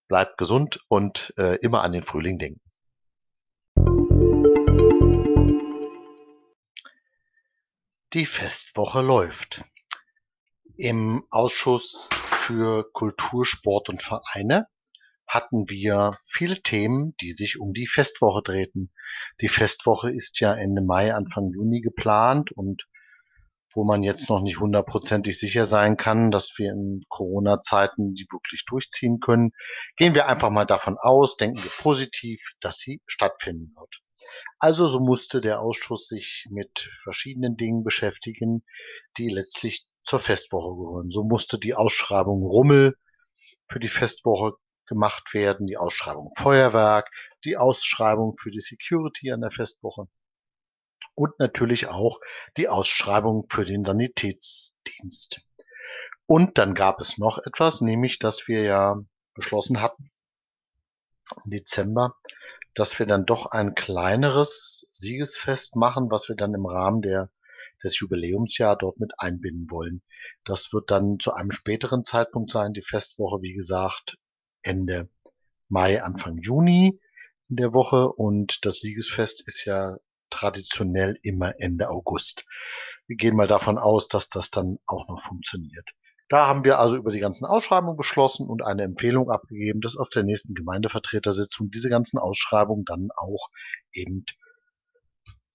bleibt 0.07 0.39
gesund 0.39 0.79
und 0.87 1.35
äh, 1.39 1.57
immer 1.57 1.83
an 1.83 1.91
den 1.91 2.03
Frühling 2.03 2.39
denken. 2.39 2.61
Die 8.13 8.27
Festwoche 8.27 9.03
läuft. 9.03 9.65
Im 10.77 11.27
Ausschuss 11.31 12.09
für 12.13 12.89
Kultur, 12.93 13.45
Sport 13.45 13.89
und 13.89 14.05
Vereine 14.05 14.69
hatten 15.27 15.69
wir 15.69 16.19
viele 16.29 16.63
Themen, 16.63 17.15
die 17.21 17.33
sich 17.33 17.59
um 17.59 17.73
die 17.73 17.87
Festwoche 17.87 18.43
drehten. 18.43 18.93
Die 19.41 19.49
Festwoche 19.49 20.11
ist 20.13 20.41
ja 20.41 20.55
Ende 20.55 20.83
Mai, 20.83 21.15
Anfang 21.15 21.51
Juni 21.51 21.81
geplant 21.81 22.53
und 22.53 22.87
wo 23.75 23.85
man 23.85 24.03
jetzt 24.03 24.29
noch 24.29 24.41
nicht 24.41 24.61
hundertprozentig 24.61 25.39
sicher 25.39 25.65
sein 25.65 25.97
kann, 25.97 26.31
dass 26.31 26.55
wir 26.59 26.71
in 26.71 27.03
Corona-Zeiten 27.09 28.15
die 28.15 28.27
wirklich 28.31 28.65
durchziehen 28.67 29.19
können, 29.19 29.51
gehen 29.97 30.15
wir 30.15 30.29
einfach 30.29 30.51
mal 30.51 30.65
davon 30.65 30.97
aus, 30.99 31.37
denken 31.37 31.63
wir 31.63 31.71
positiv, 31.79 32.41
dass 32.61 32.79
sie 32.79 33.03
stattfinden 33.07 33.75
wird. 33.77 34.01
Also 34.59 34.87
so 34.87 35.01
musste 35.01 35.41
der 35.41 35.61
Ausschuss 35.61 36.07
sich 36.07 36.47
mit 36.51 36.89
verschiedenen 37.03 37.57
Dingen 37.57 37.83
beschäftigen, 37.83 38.65
die 39.19 39.29
letztlich 39.29 39.87
zur 40.05 40.21
Festwoche 40.21 40.77
gehören. 40.77 41.11
So 41.11 41.25
musste 41.25 41.59
die 41.59 41.75
Ausschreibung 41.75 42.43
Rummel 42.43 42.97
für 43.69 43.81
die 43.81 43.89
Festwoche 43.89 44.53
gemacht 44.87 45.35
werden, 45.35 45.67
die 45.67 45.77
Ausschreibung 45.77 46.33
Feuerwerk, 46.37 47.11
die 47.45 47.57
Ausschreibung 47.57 48.37
für 48.37 48.51
die 48.51 48.61
Security 48.61 49.33
an 49.33 49.41
der 49.41 49.51
Festwoche. 49.51 50.09
und 51.15 51.39
natürlich 51.39 51.89
auch 51.89 52.21
die 52.57 52.69
Ausschreibung 52.69 53.47
für 53.49 53.65
den 53.65 53.85
Sanitätsdienst. 53.85 55.43
Und 56.27 56.59
dann 56.59 56.75
gab 56.75 57.01
es 57.01 57.19
noch 57.19 57.39
etwas, 57.39 57.81
nämlich, 57.81 58.19
dass 58.19 58.49
wir 58.49 58.63
ja 58.63 58.97
beschlossen 59.35 59.81
hatten 59.81 60.11
im 61.45 61.51
Dezember, 61.51 62.17
dass 62.75 62.99
wir 62.99 63.07
dann 63.07 63.27
doch 63.27 63.47
ein 63.47 63.75
kleineres 63.75 64.87
Siegesfest 64.91 65.77
machen, 65.77 66.11
was 66.11 66.29
wir 66.29 66.37
dann 66.37 66.55
im 66.55 66.67
Rahmen 66.67 67.03
der, 67.03 67.31
des 67.83 67.99
Jubiläumsjahr 67.99 68.77
dort 68.77 68.99
mit 68.99 69.13
einbinden 69.19 69.71
wollen. 69.71 70.03
Das 70.45 70.73
wird 70.73 70.91
dann 70.91 71.19
zu 71.21 71.33
einem 71.35 71.51
späteren 71.51 72.05
Zeitpunkt 72.05 72.51
sein. 72.51 72.73
Die 72.73 72.83
Festwoche, 72.83 73.43
wie 73.43 73.53
gesagt, 73.53 74.17
Ende 74.65 75.09
Mai, 75.69 76.03
Anfang 76.03 76.39
Juni 76.39 77.01
in 77.49 77.57
der 77.57 77.73
Woche. 77.73 78.11
Und 78.13 78.65
das 78.65 78.81
Siegesfest 78.81 79.47
ist 79.47 79.65
ja 79.65 79.97
traditionell 80.31 81.19
immer 81.23 81.61
Ende 81.61 81.89
August. 81.91 82.45
Wir 83.07 83.17
gehen 83.17 83.37
mal 83.37 83.47
davon 83.47 83.79
aus, 83.79 84.09
dass 84.09 84.29
das 84.29 84.51
dann 84.51 84.79
auch 84.87 85.09
noch 85.09 85.23
funktioniert. 85.23 85.89
Da 86.29 86.47
haben 86.47 86.65
wir 86.65 86.79
also 86.79 86.97
über 86.97 87.11
die 87.11 87.21
ganzen 87.21 87.45
Ausschreibungen 87.45 87.97
beschlossen 87.97 88.49
und 88.49 88.65
eine 88.65 88.83
Empfehlung 88.83 89.31
abgegeben, 89.31 89.81
dass 89.81 89.97
auf 89.97 90.09
der 90.09 90.23
nächsten 90.23 90.55
Gemeindevertretersitzung 90.55 91.71
diese 91.71 91.91
ganzen 91.91 92.19
Ausschreibungen 92.19 92.85
dann 92.85 93.11
auch 93.17 93.51
eben 93.93 94.25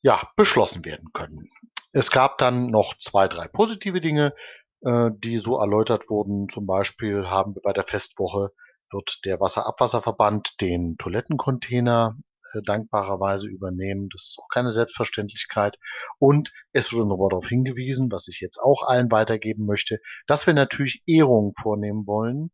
ja, 0.01 0.29
beschlossen 0.35 0.85
werden 0.85 1.09
können. 1.11 1.49
Es 1.91 2.11
gab 2.11 2.37
dann 2.37 2.67
noch 2.67 2.97
zwei, 2.97 3.27
drei 3.27 3.47
positive 3.47 3.99
Dinge, 3.99 4.33
äh, 4.81 5.09
die 5.17 5.37
so 5.37 5.59
erläutert 5.59 6.09
wurden. 6.09 6.47
Zum 6.49 6.67
Beispiel 6.67 7.27
haben 7.27 7.55
wir 7.55 7.61
bei 7.63 7.73
der 7.73 7.85
Festwoche 7.85 8.51
wird 8.91 9.19
der 9.25 9.39
Wasserabwasserverband 9.39 10.61
den 10.61 10.97
Toilettencontainer 10.97 12.17
äh, 12.53 12.61
dankbarerweise 12.65 13.47
übernehmen. 13.47 14.09
Das 14.11 14.29
ist 14.29 14.39
auch 14.39 14.47
keine 14.53 14.71
Selbstverständlichkeit. 14.71 15.77
Und 16.17 16.51
es 16.73 16.91
wurde 16.93 17.07
nochmal 17.07 17.29
darauf 17.29 17.47
hingewiesen, 17.47 18.11
was 18.11 18.27
ich 18.27 18.39
jetzt 18.39 18.59
auch 18.59 18.83
allen 18.83 19.11
weitergeben 19.11 19.65
möchte, 19.65 19.99
dass 20.27 20.47
wir 20.47 20.53
natürlich 20.53 21.03
Ehrungen 21.05 21.53
vornehmen 21.53 22.05
wollen 22.07 22.51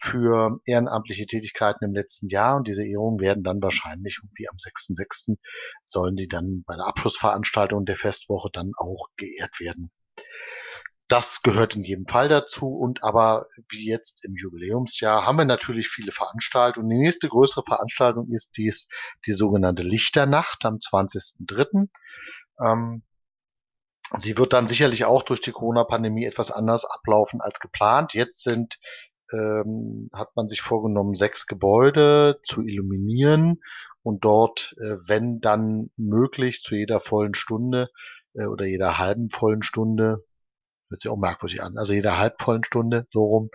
für 0.00 0.60
ehrenamtliche 0.64 1.26
Tätigkeiten 1.26 1.84
im 1.84 1.92
letzten 1.92 2.28
Jahr. 2.28 2.56
Und 2.56 2.68
diese 2.68 2.86
Ehrungen 2.86 3.20
werden 3.20 3.42
dann 3.42 3.62
wahrscheinlich 3.62 4.18
irgendwie 4.22 4.48
am 4.48 4.56
6.6. 4.56 5.36
sollen 5.84 6.16
die 6.16 6.28
dann 6.28 6.62
bei 6.66 6.76
der 6.76 6.86
Abschlussveranstaltung 6.86 7.84
der 7.84 7.96
Festwoche 7.96 8.48
dann 8.52 8.72
auch 8.76 9.08
geehrt 9.16 9.58
werden. 9.60 9.90
Das 11.08 11.40
gehört 11.42 11.74
in 11.74 11.84
jedem 11.84 12.06
Fall 12.06 12.28
dazu. 12.28 12.68
Und 12.68 13.02
aber 13.02 13.46
wie 13.70 13.88
jetzt 13.88 14.24
im 14.24 14.34
Jubiläumsjahr 14.36 15.24
haben 15.26 15.38
wir 15.38 15.46
natürlich 15.46 15.88
viele 15.88 16.12
Veranstaltungen. 16.12 16.90
Die 16.90 16.98
nächste 16.98 17.28
größere 17.28 17.64
Veranstaltung 17.66 18.30
ist 18.30 18.56
dies, 18.58 18.88
die 19.26 19.32
sogenannte 19.32 19.82
Lichternacht 19.82 20.64
am 20.66 20.76
20.03. 20.76 21.88
Ähm, 22.64 23.02
sie 24.16 24.36
wird 24.36 24.52
dann 24.52 24.66
sicherlich 24.66 25.06
auch 25.06 25.22
durch 25.22 25.40
die 25.40 25.52
Corona-Pandemie 25.52 26.26
etwas 26.26 26.50
anders 26.50 26.84
ablaufen 26.84 27.40
als 27.40 27.58
geplant. 27.58 28.12
Jetzt 28.12 28.42
sind 28.42 28.78
ähm, 29.32 30.08
hat 30.12 30.34
man 30.36 30.48
sich 30.48 30.60
vorgenommen, 30.60 31.14
sechs 31.14 31.46
Gebäude 31.46 32.40
zu 32.42 32.62
illuminieren 32.62 33.60
und 34.02 34.24
dort, 34.24 34.74
äh, 34.78 34.96
wenn 35.06 35.40
dann 35.40 35.90
möglich, 35.96 36.62
zu 36.62 36.74
jeder 36.74 37.00
vollen 37.00 37.34
Stunde 37.34 37.90
äh, 38.34 38.46
oder 38.46 38.66
jeder 38.66 38.98
halben 38.98 39.30
vollen 39.30 39.62
Stunde 39.62 40.24
hört 40.90 41.00
sich 41.00 41.10
auch 41.10 41.16
merkwürdig 41.16 41.62
an. 41.62 41.76
Also 41.78 41.92
jeder 41.92 42.18
halbvollen 42.18 42.64
Stunde, 42.64 43.06
so 43.10 43.24
rum, 43.24 43.50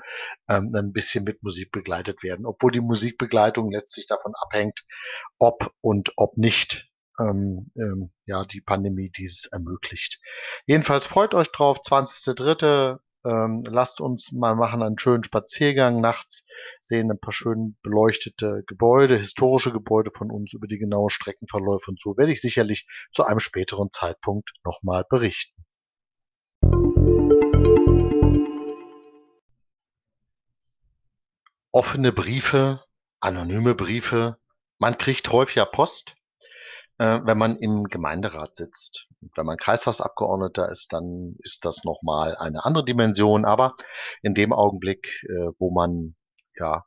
ähm, 0.48 0.72
ein 0.76 0.94
bisschen 0.94 1.24
mit 1.24 1.44
Musik 1.44 1.72
begleitet 1.72 2.24
werden. 2.24 2.46
Obwohl 2.46 2.72
die 2.72 2.82
Musikbegleitung 2.82 3.72
letztlich 3.72 4.08
davon 4.08 4.34
abhängt, 4.42 4.86
ob 5.40 5.74
und 5.82 6.14
ob 6.16 6.38
nicht 6.38 6.90
ähm, 7.20 7.72
ähm, 7.78 8.12
ja 8.26 8.46
die 8.46 8.62
Pandemie 8.62 9.10
dieses 9.10 9.46
ermöglicht. 9.46 10.20
Jedenfalls 10.66 11.06
freut 11.06 11.34
euch 11.34 11.52
drauf, 11.52 11.80
20.3. 11.82 13.00
Ähm, 13.26 13.62
lasst 13.70 14.02
uns 14.02 14.34
mal 14.34 14.56
machen 14.56 14.84
einen 14.84 15.00
schönen 15.00 15.24
Spaziergang 15.24 16.02
nachts, 16.02 16.46
sehen 16.82 17.10
ein 17.10 17.20
paar 17.20 17.32
schön 17.32 17.78
beleuchtete 17.82 18.64
Gebäude, 18.68 19.16
historische 19.16 19.72
Gebäude 19.72 20.12
von 20.12 20.30
uns 20.30 20.52
über 20.54 20.68
die 20.68 20.78
genaue 20.78 21.10
Streckenverläufe 21.10 21.92
und 21.92 22.02
so 22.02 22.18
werde 22.18 22.34
ich 22.34 22.42
sicherlich 22.42 22.86
zu 23.14 23.24
einem 23.24 23.40
späteren 23.40 23.92
Zeitpunkt 23.94 24.52
nochmal 24.66 25.06
berichten. 25.10 25.63
Offene 31.74 32.12
Briefe, 32.14 32.84
anonyme 33.20 33.76
Briefe. 33.76 34.38
Man 34.78 34.98
kriegt 34.98 35.32
häufiger 35.32 35.66
Post, 35.66 36.16
äh, 37.00 37.20
wenn 37.24 37.38
man 37.38 37.58
im 37.58 37.86
Gemeinderat 37.86 38.56
sitzt. 38.56 39.10
Wenn 39.36 39.46
man 39.46 39.58
Kreistagsabgeordneter 39.58 40.70
ist, 40.70 40.94
dann 40.94 41.36
ist 41.40 41.66
das 41.66 41.84
nochmal 41.84 42.38
eine 42.38 42.64
andere 42.64 42.86
Dimension. 42.86 43.44
Aber 43.44 43.76
in 44.22 44.36
dem 44.36 44.54
Augenblick, 44.54 45.24
äh, 45.24 45.52
wo 45.58 45.72
man 45.72 46.16
ja 46.56 46.86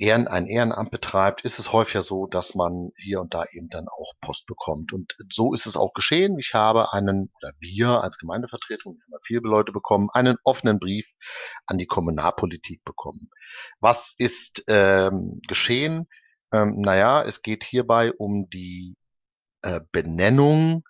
Ehren, 0.00 0.28
ein 0.28 0.46
Ehrenamt 0.46 0.90
betreibt, 0.90 1.42
ist 1.42 1.58
es 1.58 1.72
häufiger 1.72 2.00
so, 2.00 2.26
dass 2.26 2.54
man 2.54 2.90
hier 2.96 3.20
und 3.20 3.34
da 3.34 3.44
eben 3.52 3.68
dann 3.68 3.86
auch 3.86 4.14
Post 4.20 4.46
bekommt. 4.46 4.92
Und 4.94 5.14
so 5.30 5.52
ist 5.52 5.66
es 5.66 5.76
auch 5.76 5.92
geschehen. 5.92 6.38
Ich 6.38 6.54
habe 6.54 6.92
einen, 6.92 7.30
oder 7.36 7.52
wir 7.60 8.02
als 8.02 8.16
Gemeindevertretung, 8.16 8.94
wir 8.94 9.14
haben 9.16 9.22
viele 9.22 9.42
Leute 9.42 9.72
bekommen, 9.72 10.08
einen 10.12 10.38
offenen 10.42 10.78
Brief 10.78 11.06
an 11.66 11.76
die 11.76 11.86
Kommunalpolitik 11.86 12.82
bekommen. 12.82 13.28
Was 13.78 14.14
ist 14.16 14.64
ähm, 14.68 15.40
geschehen? 15.46 16.08
Ähm, 16.50 16.80
naja, 16.80 17.22
es 17.22 17.42
geht 17.42 17.62
hierbei 17.62 18.12
um 18.12 18.48
die 18.48 18.96
äh, 19.62 19.80
Benennung 19.92 20.82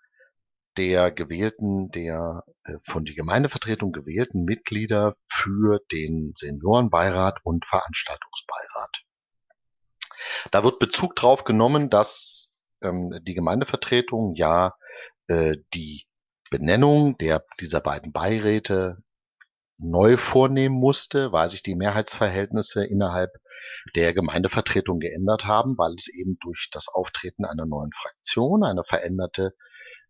der 0.77 1.11
gewählten, 1.11 1.90
der 1.90 2.44
von 2.83 3.04
die 3.04 3.14
Gemeindevertretung 3.14 3.92
gewählten 3.92 4.44
Mitglieder 4.44 5.16
für 5.28 5.80
den 5.92 6.33
Seniorenbeirat 6.35 7.40
und 7.44 7.64
Veranstaltungsbeirat. 7.66 9.04
Da 10.50 10.64
wird 10.64 10.78
Bezug 10.78 11.16
drauf 11.16 11.44
genommen, 11.44 11.90
dass 11.90 12.64
ähm, 12.83 13.18
die 13.22 13.35
Gemeindevertretung 13.35 14.35
ja 14.35 14.74
äh, 15.28 15.56
die 15.74 16.06
Benennung 16.50 17.16
der, 17.18 17.44
dieser 17.61 17.80
beiden 17.80 18.12
Beiräte 18.12 19.02
neu 19.78 20.16
vornehmen 20.16 20.74
musste, 20.74 21.33
weil 21.33 21.48
sich 21.48 21.62
die 21.62 21.74
Mehrheitsverhältnisse 21.74 22.85
innerhalb 22.85 23.30
der 23.94 24.12
Gemeindevertretung 24.12 24.98
geändert 24.98 25.46
haben, 25.46 25.78
weil 25.78 25.94
es 25.94 26.09
eben 26.09 26.38
durch 26.40 26.68
das 26.72 26.88
Auftreten 26.88 27.44
einer 27.44 27.66
neuen 27.66 27.92
Fraktion 27.92 28.64
eine 28.64 28.85
veränderte 28.85 29.54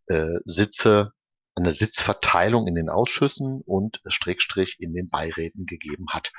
äh, 0.07 0.39
Sitze, 0.45 1.13
eine 1.61 1.73
Sitzverteilung 1.73 2.67
in 2.67 2.75
den 2.75 2.89
Ausschüssen 2.89 3.61
und 3.65 4.01
Strickstrich 4.07 4.77
in 4.81 4.93
den 4.93 5.09
Beiräten 5.09 5.67
gegeben 5.67 6.07
hat, 6.11 6.33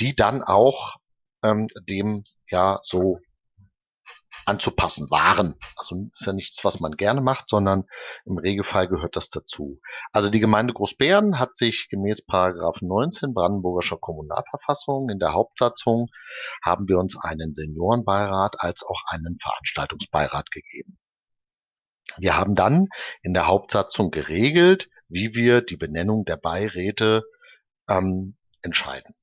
die 0.00 0.14
dann 0.14 0.42
auch 0.42 0.96
ähm, 1.42 1.68
dem 1.88 2.24
ja 2.50 2.80
so 2.82 3.18
anzupassen 4.48 5.10
waren. 5.10 5.54
Also 5.76 5.94
ist 6.14 6.26
ja 6.26 6.32
nichts, 6.32 6.64
was 6.64 6.80
man 6.80 6.92
gerne 6.92 7.20
macht, 7.20 7.50
sondern 7.50 7.84
im 8.24 8.38
Regelfall 8.38 8.88
gehört 8.88 9.14
das 9.14 9.28
dazu. 9.28 9.78
Also 10.10 10.30
die 10.30 10.40
Gemeinde 10.40 10.72
Großbären 10.72 11.38
hat 11.38 11.54
sich 11.54 11.88
gemäß 11.90 12.24
Paragraph 12.24 12.80
19 12.80 13.34
Brandenburgischer 13.34 13.98
Kommunalverfassung 13.98 15.10
in 15.10 15.18
der 15.18 15.34
Hauptsatzung 15.34 16.08
haben 16.64 16.88
wir 16.88 16.98
uns 16.98 17.16
einen 17.22 17.54
Seniorenbeirat 17.54 18.56
als 18.60 18.82
auch 18.82 19.02
einen 19.06 19.38
Veranstaltungsbeirat 19.40 20.50
gegeben. 20.50 20.98
Wir 22.18 22.36
haben 22.36 22.54
dann 22.54 22.88
in 23.22 23.34
der 23.34 23.46
Hauptsatzung 23.46 24.10
geregelt, 24.10 24.88
wie 25.08 25.34
wir 25.34 25.62
die 25.62 25.76
Benennung 25.76 26.24
der 26.24 26.36
Beiräte 26.36 27.22
ähm, 27.88 28.36
entscheiden. 28.62 29.14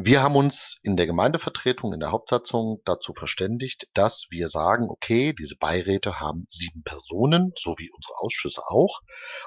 Wir 0.00 0.22
haben 0.22 0.36
uns 0.36 0.78
in 0.82 0.96
der 0.96 1.06
Gemeindevertretung, 1.06 1.92
in 1.92 1.98
der 1.98 2.12
Hauptsatzung 2.12 2.80
dazu 2.84 3.12
verständigt, 3.14 3.88
dass 3.94 4.26
wir 4.30 4.48
sagen, 4.48 4.88
okay, 4.88 5.32
diese 5.32 5.56
Beiräte 5.56 6.20
haben 6.20 6.46
sieben 6.48 6.84
Personen, 6.84 7.52
so 7.56 7.74
wie 7.78 7.90
unsere 7.90 8.14
Ausschüsse 8.20 8.62
auch, 8.68 9.00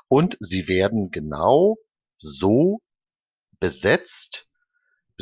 und 0.09 0.35
sie 0.41 0.67
werden 0.67 1.09
genau 1.09 1.77
so 2.17 2.81
besetzt, 3.61 4.45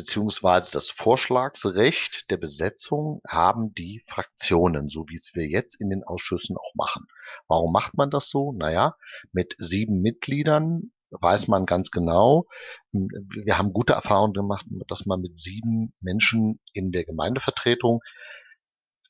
beziehungsweise 0.00 0.70
das 0.72 0.88
Vorschlagsrecht 0.88 2.30
der 2.30 2.38
Besetzung 2.38 3.20
haben 3.28 3.74
die 3.74 4.02
Fraktionen, 4.06 4.88
so 4.88 5.04
wie 5.10 5.16
es 5.16 5.32
wir 5.34 5.46
jetzt 5.46 5.78
in 5.78 5.90
den 5.90 6.04
Ausschüssen 6.04 6.56
auch 6.56 6.74
machen. 6.74 7.04
Warum 7.48 7.70
macht 7.70 7.98
man 7.98 8.10
das 8.10 8.30
so? 8.30 8.52
Naja, 8.52 8.96
mit 9.32 9.54
sieben 9.58 10.00
Mitgliedern 10.00 10.92
weiß 11.10 11.48
man 11.48 11.66
ganz 11.66 11.90
genau, 11.90 12.46
hm, 12.92 13.08
wir 13.44 13.58
haben 13.58 13.74
gute 13.74 13.92
Erfahrungen 13.92 14.32
gemacht, 14.32 14.64
dass 14.88 15.04
man 15.04 15.20
mit 15.20 15.36
sieben 15.36 15.92
Menschen 16.00 16.60
in 16.72 16.92
der 16.92 17.04
Gemeindevertretung 17.04 18.00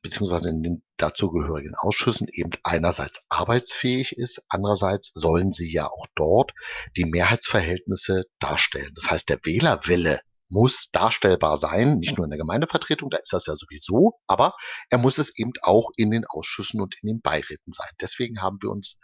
beziehungsweise 0.02 0.48
in 0.48 0.64
den 0.64 0.82
dazugehörigen 0.96 1.76
Ausschüssen 1.76 2.26
eben 2.32 2.50
einerseits 2.64 3.24
arbeitsfähig 3.28 4.16
ist, 4.16 4.42
andererseits 4.48 5.12
sollen 5.14 5.52
sie 5.52 5.70
ja 5.70 5.86
auch 5.86 6.06
dort 6.16 6.52
die 6.96 7.04
Mehrheitsverhältnisse 7.04 8.24
darstellen. 8.40 8.90
Das 8.96 9.08
heißt, 9.08 9.28
der 9.28 9.38
Wählerwille 9.44 10.20
muss 10.50 10.90
darstellbar 10.90 11.56
sein, 11.56 11.98
nicht 11.98 12.16
nur 12.16 12.24
in 12.24 12.30
der 12.30 12.38
Gemeindevertretung, 12.38 13.08
da 13.10 13.18
ist 13.18 13.32
das 13.32 13.46
ja 13.46 13.54
sowieso, 13.54 14.18
aber 14.26 14.54
er 14.90 14.98
muss 14.98 15.18
es 15.18 15.36
eben 15.36 15.52
auch 15.62 15.90
in 15.96 16.10
den 16.10 16.24
Ausschüssen 16.26 16.80
und 16.80 16.96
in 17.02 17.06
den 17.06 17.20
Beiräten 17.20 17.72
sein. 17.72 17.90
Deswegen 18.00 18.42
haben 18.42 18.58
wir 18.60 18.70
uns 18.70 18.98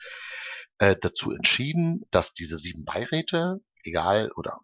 äh, 0.79 0.97
dazu 1.01 1.33
entschieden, 1.33 2.03
dass 2.11 2.35
diese 2.35 2.59
sieben 2.59 2.85
Beiräte, 2.85 3.61
egal 3.85 4.31
oder 4.37 4.61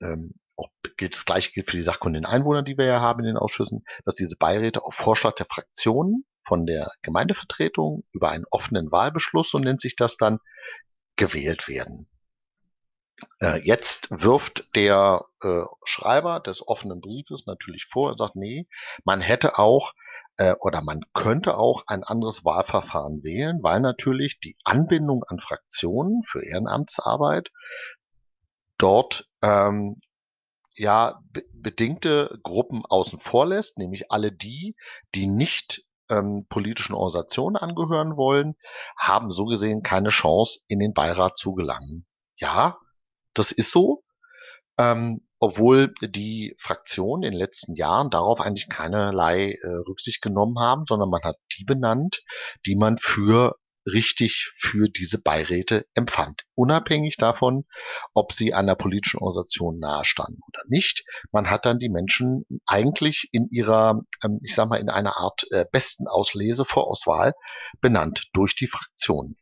ähm, 0.00 0.32
auch 0.56 0.68
gilt 0.96 1.14
das 1.14 1.24
gleiche 1.24 1.52
gilt 1.52 1.70
für 1.70 1.76
die 1.76 1.82
sachkundigen 1.82 2.26
Einwohner, 2.26 2.62
die 2.62 2.76
wir 2.76 2.86
ja 2.86 3.00
haben 3.00 3.20
in 3.20 3.26
den 3.26 3.36
Ausschüssen, 3.36 3.84
dass 4.04 4.14
diese 4.14 4.36
Beiräte 4.36 4.84
auf 4.84 4.94
Vorschlag 4.94 5.34
der 5.34 5.46
Fraktionen 5.46 6.24
von 6.44 6.66
der 6.66 6.90
Gemeindevertretung 7.02 8.04
über 8.12 8.30
einen 8.30 8.44
offenen 8.50 8.90
Wahlbeschluss, 8.90 9.50
so 9.50 9.58
nennt 9.58 9.80
sich 9.80 9.96
das 9.96 10.16
dann, 10.16 10.38
gewählt 11.16 11.68
werden. 11.68 12.08
Äh, 13.40 13.60
jetzt 13.64 14.08
wirft 14.10 14.74
der 14.74 15.24
äh, 15.42 15.62
Schreiber 15.84 16.40
des 16.40 16.66
offenen 16.66 17.00
Briefes 17.00 17.46
natürlich 17.46 17.86
vor 17.86 18.10
und 18.10 18.18
sagt, 18.18 18.36
nee, 18.36 18.66
man 19.04 19.20
hätte 19.20 19.58
auch 19.58 19.92
äh, 20.36 20.54
oder 20.60 20.82
man 20.82 21.02
könnte 21.12 21.56
auch 21.56 21.84
ein 21.86 22.04
anderes 22.04 22.44
Wahlverfahren 22.44 23.22
wählen, 23.22 23.62
weil 23.62 23.80
natürlich 23.80 24.40
die 24.40 24.56
Anbindung 24.64 25.24
an 25.24 25.38
Fraktionen 25.38 26.22
für 26.24 26.44
Ehrenamtsarbeit 26.44 27.50
dort 28.78 29.28
ähm, 29.42 29.96
ja 30.74 31.20
be 31.30 31.44
bedingte 31.52 32.40
Gruppen 32.42 32.84
außen 32.84 33.20
vor 33.20 33.46
lässt, 33.46 33.78
nämlich 33.78 34.10
alle 34.10 34.32
die, 34.32 34.74
die 35.14 35.26
nicht 35.28 35.84
ähm, 36.08 36.46
politischen 36.48 36.94
Organisationen 36.94 37.56
angehören 37.56 38.16
wollen, 38.16 38.56
haben 38.96 39.30
so 39.30 39.44
gesehen 39.44 39.82
keine 39.82 40.10
Chance, 40.10 40.60
in 40.66 40.80
den 40.80 40.92
Beirat 40.92 41.36
zu 41.36 41.54
gelangen. 41.54 42.06
Ja, 42.36 42.78
das 43.34 43.52
ist 43.52 43.70
so. 43.70 44.02
Ähm, 44.78 45.26
obwohl 45.38 45.92
die 46.00 46.54
Fraktionen 46.58 47.24
in 47.24 47.32
den 47.32 47.38
letzten 47.38 47.74
Jahren 47.74 48.10
darauf 48.10 48.40
eigentlich 48.40 48.68
keinerlei 48.68 49.58
äh, 49.60 49.66
Rücksicht 49.66 50.22
genommen 50.22 50.58
haben, 50.60 50.84
sondern 50.86 51.10
man 51.10 51.22
hat 51.24 51.36
die 51.58 51.64
benannt, 51.64 52.22
die 52.64 52.76
man 52.76 52.96
für 52.96 53.56
richtig 53.86 54.52
für 54.56 54.88
diese 54.88 55.20
Beiräte 55.20 55.86
empfand. 55.94 56.42
Unabhängig 56.54 57.16
davon, 57.16 57.64
ob 58.14 58.32
sie 58.32 58.54
einer 58.54 58.76
politischen 58.76 59.18
Organisation 59.18 59.78
nahestanden 59.78 60.40
oder 60.46 60.62
nicht. 60.68 61.04
Man 61.32 61.50
hat 61.50 61.66
dann 61.66 61.78
die 61.78 61.88
Menschen 61.88 62.44
eigentlich 62.66 63.28
in 63.32 63.48
ihrer, 63.50 64.02
ähm, 64.22 64.38
ich 64.42 64.54
sag 64.54 64.68
mal, 64.68 64.80
in 64.80 64.88
einer 64.88 65.16
Art 65.16 65.44
äh, 65.50 65.64
besten 65.70 66.06
Auslese, 66.06 66.64
Vorauswahl 66.64 67.34
benannt 67.80 68.28
durch 68.32 68.54
die 68.54 68.68
Fraktionen. 68.68 69.36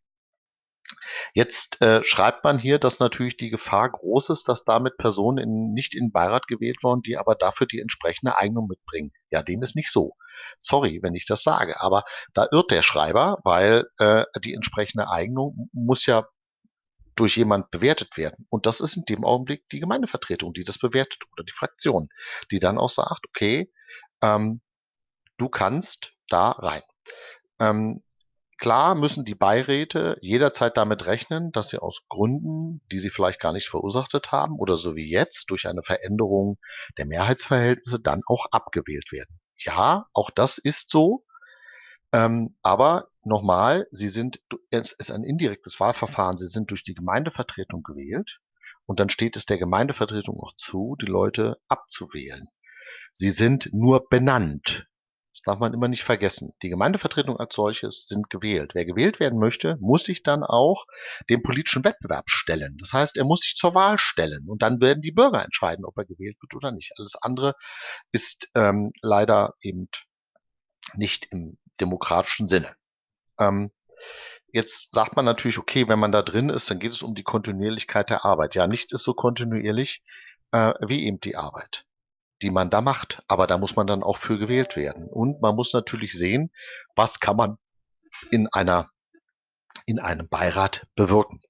Jetzt 1.34 1.80
äh, 1.82 2.04
schreibt 2.04 2.44
man 2.44 2.58
hier, 2.58 2.78
dass 2.78 2.98
natürlich 2.98 3.36
die 3.36 3.50
Gefahr 3.50 3.90
groß 3.90 4.30
ist, 4.30 4.48
dass 4.48 4.64
damit 4.64 4.96
Personen 4.96 5.38
in, 5.38 5.72
nicht 5.72 5.94
in 5.94 6.12
Beirat 6.12 6.46
gewählt 6.46 6.82
worden, 6.82 7.02
die 7.02 7.16
aber 7.16 7.34
dafür 7.34 7.66
die 7.66 7.80
entsprechende 7.80 8.36
Eignung 8.38 8.66
mitbringen. 8.66 9.12
Ja, 9.30 9.42
dem 9.42 9.62
ist 9.62 9.76
nicht 9.76 9.90
so. 9.90 10.16
Sorry, 10.58 11.00
wenn 11.02 11.14
ich 11.14 11.26
das 11.26 11.42
sage, 11.42 11.80
aber 11.80 12.04
da 12.34 12.46
irrt 12.50 12.70
der 12.70 12.82
Schreiber, 12.82 13.38
weil 13.44 13.86
äh, 13.98 14.24
die 14.42 14.54
entsprechende 14.54 15.08
Eignung 15.10 15.68
muss 15.72 16.06
ja 16.06 16.26
durch 17.16 17.36
jemand 17.36 17.70
bewertet 17.70 18.16
werden. 18.16 18.46
Und 18.48 18.66
das 18.66 18.80
ist 18.80 18.96
in 18.96 19.04
dem 19.04 19.24
Augenblick 19.24 19.68
die 19.70 19.80
Gemeindevertretung, 19.80 20.54
die 20.54 20.64
das 20.64 20.78
bewertet 20.78 21.22
oder 21.32 21.44
die 21.44 21.52
Fraktion, 21.52 22.08
die 22.50 22.58
dann 22.58 22.78
auch 22.78 22.88
sagt, 22.88 23.26
okay, 23.28 23.70
ähm, 24.22 24.62
du 25.36 25.48
kannst 25.48 26.14
da 26.28 26.52
rein. 26.52 26.82
Ähm, 27.58 28.02
Klar 28.60 28.94
müssen 28.94 29.24
die 29.24 29.34
Beiräte 29.34 30.18
jederzeit 30.20 30.76
damit 30.76 31.06
rechnen, 31.06 31.50
dass 31.50 31.70
sie 31.70 31.78
aus 31.78 32.02
Gründen, 32.10 32.82
die 32.92 32.98
sie 32.98 33.08
vielleicht 33.08 33.40
gar 33.40 33.54
nicht 33.54 33.70
verursacht 33.70 34.12
haben 34.32 34.58
oder 34.58 34.76
so 34.76 34.96
wie 34.96 35.10
jetzt 35.10 35.50
durch 35.50 35.66
eine 35.66 35.82
Veränderung 35.82 36.58
der 36.98 37.06
Mehrheitsverhältnisse 37.06 38.00
dann 38.00 38.20
auch 38.26 38.46
abgewählt 38.50 39.12
werden. 39.12 39.40
Ja, 39.56 40.08
auch 40.12 40.30
das 40.30 40.58
ist 40.58 40.90
so. 40.90 41.24
Ähm, 42.12 42.54
aber 42.60 43.08
nochmal, 43.22 43.86
sie 43.92 44.10
sind, 44.10 44.40
es 44.70 44.92
ist 44.92 45.10
ein 45.10 45.24
indirektes 45.24 45.80
Wahlverfahren. 45.80 46.36
Sie 46.36 46.48
sind 46.48 46.70
durch 46.70 46.84
die 46.84 46.94
Gemeindevertretung 46.94 47.82
gewählt 47.82 48.40
und 48.84 49.00
dann 49.00 49.08
steht 49.08 49.36
es 49.36 49.46
der 49.46 49.56
Gemeindevertretung 49.56 50.38
auch 50.38 50.52
zu, 50.56 50.96
die 51.00 51.06
Leute 51.06 51.58
abzuwählen. 51.68 52.46
Sie 53.14 53.30
sind 53.30 53.70
nur 53.72 54.06
benannt. 54.08 54.86
Das 55.40 55.54
darf 55.54 55.58
man 55.58 55.72
immer 55.72 55.88
nicht 55.88 56.02
vergessen. 56.02 56.52
Die 56.62 56.68
Gemeindevertretung 56.68 57.38
als 57.38 57.54
solches 57.54 58.04
sind 58.06 58.28
gewählt. 58.28 58.72
Wer 58.74 58.84
gewählt 58.84 59.20
werden 59.20 59.38
möchte, 59.38 59.78
muss 59.80 60.04
sich 60.04 60.22
dann 60.22 60.42
auch 60.44 60.84
dem 61.30 61.42
politischen 61.42 61.82
Wettbewerb 61.82 62.28
stellen. 62.28 62.76
Das 62.78 62.92
heißt, 62.92 63.16
er 63.16 63.24
muss 63.24 63.40
sich 63.40 63.56
zur 63.56 63.74
Wahl 63.74 63.98
stellen 63.98 64.46
und 64.50 64.60
dann 64.60 64.82
werden 64.82 65.00
die 65.00 65.12
Bürger 65.12 65.42
entscheiden, 65.42 65.86
ob 65.86 65.96
er 65.96 66.04
gewählt 66.04 66.36
wird 66.42 66.54
oder 66.54 66.72
nicht. 66.72 66.92
Alles 66.98 67.16
andere 67.16 67.54
ist 68.12 68.50
ähm, 68.54 68.90
leider 69.00 69.54
eben 69.62 69.88
nicht 70.92 71.28
im 71.30 71.56
demokratischen 71.80 72.46
Sinne. 72.46 72.76
Ähm, 73.38 73.70
Jetzt 74.52 74.90
sagt 74.90 75.14
man 75.14 75.24
natürlich, 75.24 75.58
okay, 75.58 75.86
wenn 75.86 76.00
man 76.00 76.10
da 76.10 76.22
drin 76.22 76.48
ist, 76.48 76.68
dann 76.68 76.80
geht 76.80 76.90
es 76.90 77.02
um 77.02 77.14
die 77.14 77.22
Kontinuierlichkeit 77.22 78.10
der 78.10 78.24
Arbeit. 78.24 78.56
Ja, 78.56 78.66
nichts 78.66 78.92
ist 78.92 79.04
so 79.04 79.14
kontinuierlich 79.14 80.02
äh, 80.50 80.74
wie 80.80 81.04
eben 81.06 81.20
die 81.20 81.36
Arbeit 81.36 81.86
die 82.42 82.50
man 82.50 82.70
da 82.70 82.80
macht. 82.80 83.22
Aber 83.28 83.46
da 83.46 83.58
muss 83.58 83.76
man 83.76 83.86
dann 83.86 84.02
auch 84.02 84.18
für 84.18 84.38
gewählt 84.38 84.76
werden. 84.76 85.08
Und 85.08 85.40
man 85.40 85.54
muss 85.54 85.72
natürlich 85.72 86.12
sehen, 86.12 86.50
was 86.96 87.20
kann 87.20 87.36
man 87.36 87.58
in 88.30 88.48
einer, 88.48 88.90
in 89.86 89.98
einem 89.98 90.28
Beirat 90.28 90.86
bewirken. 90.94 91.40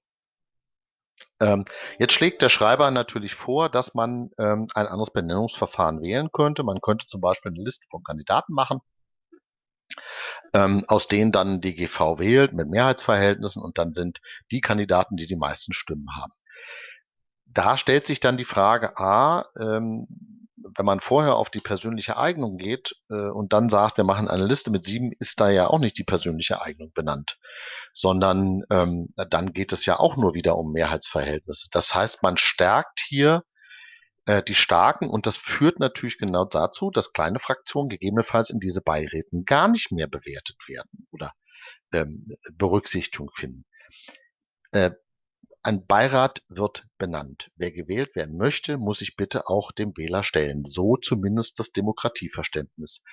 Ähm, 1.39 1.65
jetzt 1.97 2.13
schlägt 2.13 2.41
der 2.41 2.49
Schreiber 2.49 2.91
natürlich 2.91 3.35
vor, 3.35 3.69
dass 3.69 3.93
man 3.93 4.29
ähm, 4.37 4.67
ein 4.73 4.87
anderes 4.87 5.11
Benennungsverfahren 5.11 6.01
wählen 6.01 6.29
könnte. 6.31 6.63
Man 6.63 6.81
könnte 6.81 7.07
zum 7.07 7.21
Beispiel 7.21 7.51
eine 7.51 7.63
Liste 7.63 7.87
von 7.89 8.03
Kandidaten 8.03 8.53
machen, 8.53 8.79
ähm, 10.53 10.85
aus 10.87 11.07
denen 11.07 11.31
dann 11.31 11.61
die 11.61 11.75
GV 11.75 12.19
wählt 12.19 12.53
mit 12.53 12.69
Mehrheitsverhältnissen 12.69 13.61
und 13.61 13.77
dann 13.77 13.93
sind 13.93 14.21
die 14.51 14.61
Kandidaten, 14.61 15.17
die 15.17 15.27
die 15.27 15.35
meisten 15.35 15.73
Stimmen 15.73 16.15
haben. 16.15 16.33
Da 17.45 17.77
stellt 17.77 18.07
sich 18.07 18.19
dann 18.19 18.37
die 18.37 18.45
Frage, 18.45 18.97
a, 18.97 19.45
ähm, 19.59 20.07
wenn 20.75 20.85
man 20.85 20.99
vorher 20.99 21.35
auf 21.35 21.49
die 21.49 21.59
persönliche 21.59 22.17
Eignung 22.17 22.57
geht 22.57 22.95
äh, 23.09 23.29
und 23.29 23.53
dann 23.53 23.69
sagt, 23.69 23.97
wir 23.97 24.03
machen 24.03 24.27
eine 24.27 24.45
Liste 24.45 24.71
mit 24.71 24.85
sieben, 24.85 25.11
ist 25.19 25.39
da 25.39 25.49
ja 25.49 25.67
auch 25.67 25.79
nicht 25.79 25.97
die 25.97 26.03
persönliche 26.03 26.61
Eignung 26.61 26.91
benannt, 26.93 27.37
sondern 27.93 28.63
ähm, 28.69 29.13
dann 29.29 29.53
geht 29.53 29.73
es 29.73 29.85
ja 29.85 29.99
auch 29.99 30.17
nur 30.17 30.33
wieder 30.33 30.57
um 30.57 30.71
Mehrheitsverhältnisse. 30.71 31.67
Das 31.71 31.93
heißt, 31.93 32.23
man 32.23 32.37
stärkt 32.37 33.01
hier 33.07 33.43
äh, 34.25 34.43
die 34.43 34.55
Starken 34.55 35.09
und 35.09 35.25
das 35.25 35.37
führt 35.37 35.79
natürlich 35.79 36.17
genau 36.17 36.45
dazu, 36.45 36.91
dass 36.91 37.13
kleine 37.13 37.39
Fraktionen 37.39 37.89
gegebenenfalls 37.89 38.49
in 38.49 38.59
diese 38.59 38.81
Beiräten 38.81 39.45
gar 39.45 39.67
nicht 39.67 39.91
mehr 39.91 40.07
bewertet 40.07 40.57
werden 40.67 41.07
oder 41.11 41.33
ähm, 41.93 42.27
Berücksichtigung 42.53 43.29
finden. 43.33 43.65
Äh, 44.71 44.91
ein 45.63 45.85
Beirat 45.85 46.41
wird 46.49 46.87
benannt. 46.97 47.51
Wer 47.55 47.71
gewählt 47.71 48.15
werden 48.15 48.35
möchte, 48.35 48.77
muss 48.77 48.99
sich 48.99 49.15
bitte 49.15 49.47
auch 49.47 49.71
dem 49.71 49.95
Wähler 49.95 50.23
stellen. 50.23 50.65
So 50.65 50.97
zumindest 50.97 51.59
das 51.59 51.71
Demokratieverständnis. 51.71 53.03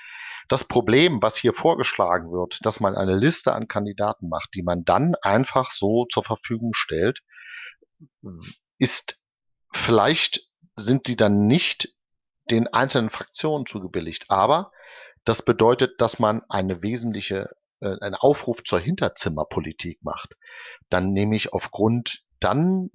Das 0.49 0.65
Problem, 0.65 1.21
was 1.21 1.37
hier 1.37 1.53
vorgeschlagen 1.53 2.33
wird, 2.33 2.59
dass 2.63 2.81
man 2.81 2.95
eine 2.95 3.17
Liste 3.17 3.53
an 3.53 3.69
Kandidaten 3.69 4.29
macht, 4.29 4.55
die 4.55 4.63
man 4.63 4.85
dann 4.85 5.15
einfach 5.21 5.71
so 5.71 6.07
zur 6.07 6.25
Verfügung 6.25 6.73
stellt, 6.75 7.21
ist 8.79 9.23
vielleicht 9.73 10.49
sind 10.75 11.07
die 11.07 11.17
dann 11.17 11.47
nicht 11.47 11.95
den 12.51 12.67
einzelnen 12.69 13.11
Fraktionen 13.11 13.67
zugebilligt. 13.67 14.31
Aber 14.31 14.73
das 15.25 15.43
bedeutet, 15.43 16.01
dass 16.01 16.19
man 16.19 16.43
eine 16.49 16.83
wesentliche, 16.83 17.51
äh, 17.81 17.97
einen 18.01 18.15
Aufruf 18.15 18.65
zur 18.65 18.79
Hinterzimmerpolitik 18.79 20.03
macht. 20.03 20.35
Dann 20.89 21.13
nämlich 21.13 21.53
aufgrund 21.53 22.23
dann 22.41 22.91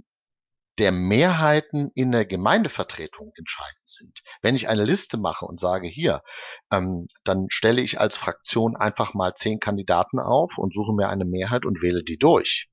der 0.80 0.92
Mehrheiten 0.92 1.92
in 1.94 2.12
der 2.12 2.26
Gemeindevertretung 2.26 3.32
entscheidend 3.36 3.88
sind. 3.88 4.22
Wenn 4.42 4.56
ich 4.56 4.70
eine 4.70 4.86
Liste 4.86 5.18
mache 5.18 5.46
und 5.46 5.60
sage, 5.60 5.88
hier, 5.88 6.24
ähm, 6.72 7.08
dann 7.24 7.46
stelle 7.50 7.82
ich 7.82 8.00
als 8.00 8.16
Fraktion 8.16 8.76
einfach 8.76 9.14
mal 9.14 9.36
zehn 9.36 9.60
Kandidaten 9.60 10.20
auf 10.20 10.58
und 10.58 10.74
suche 10.74 10.94
mir 10.94 11.10
eine 11.10 11.26
Mehrheit 11.26 11.66
und 11.66 11.84
wähle 11.84 12.04
die 12.04 12.18
durch. 12.18 12.70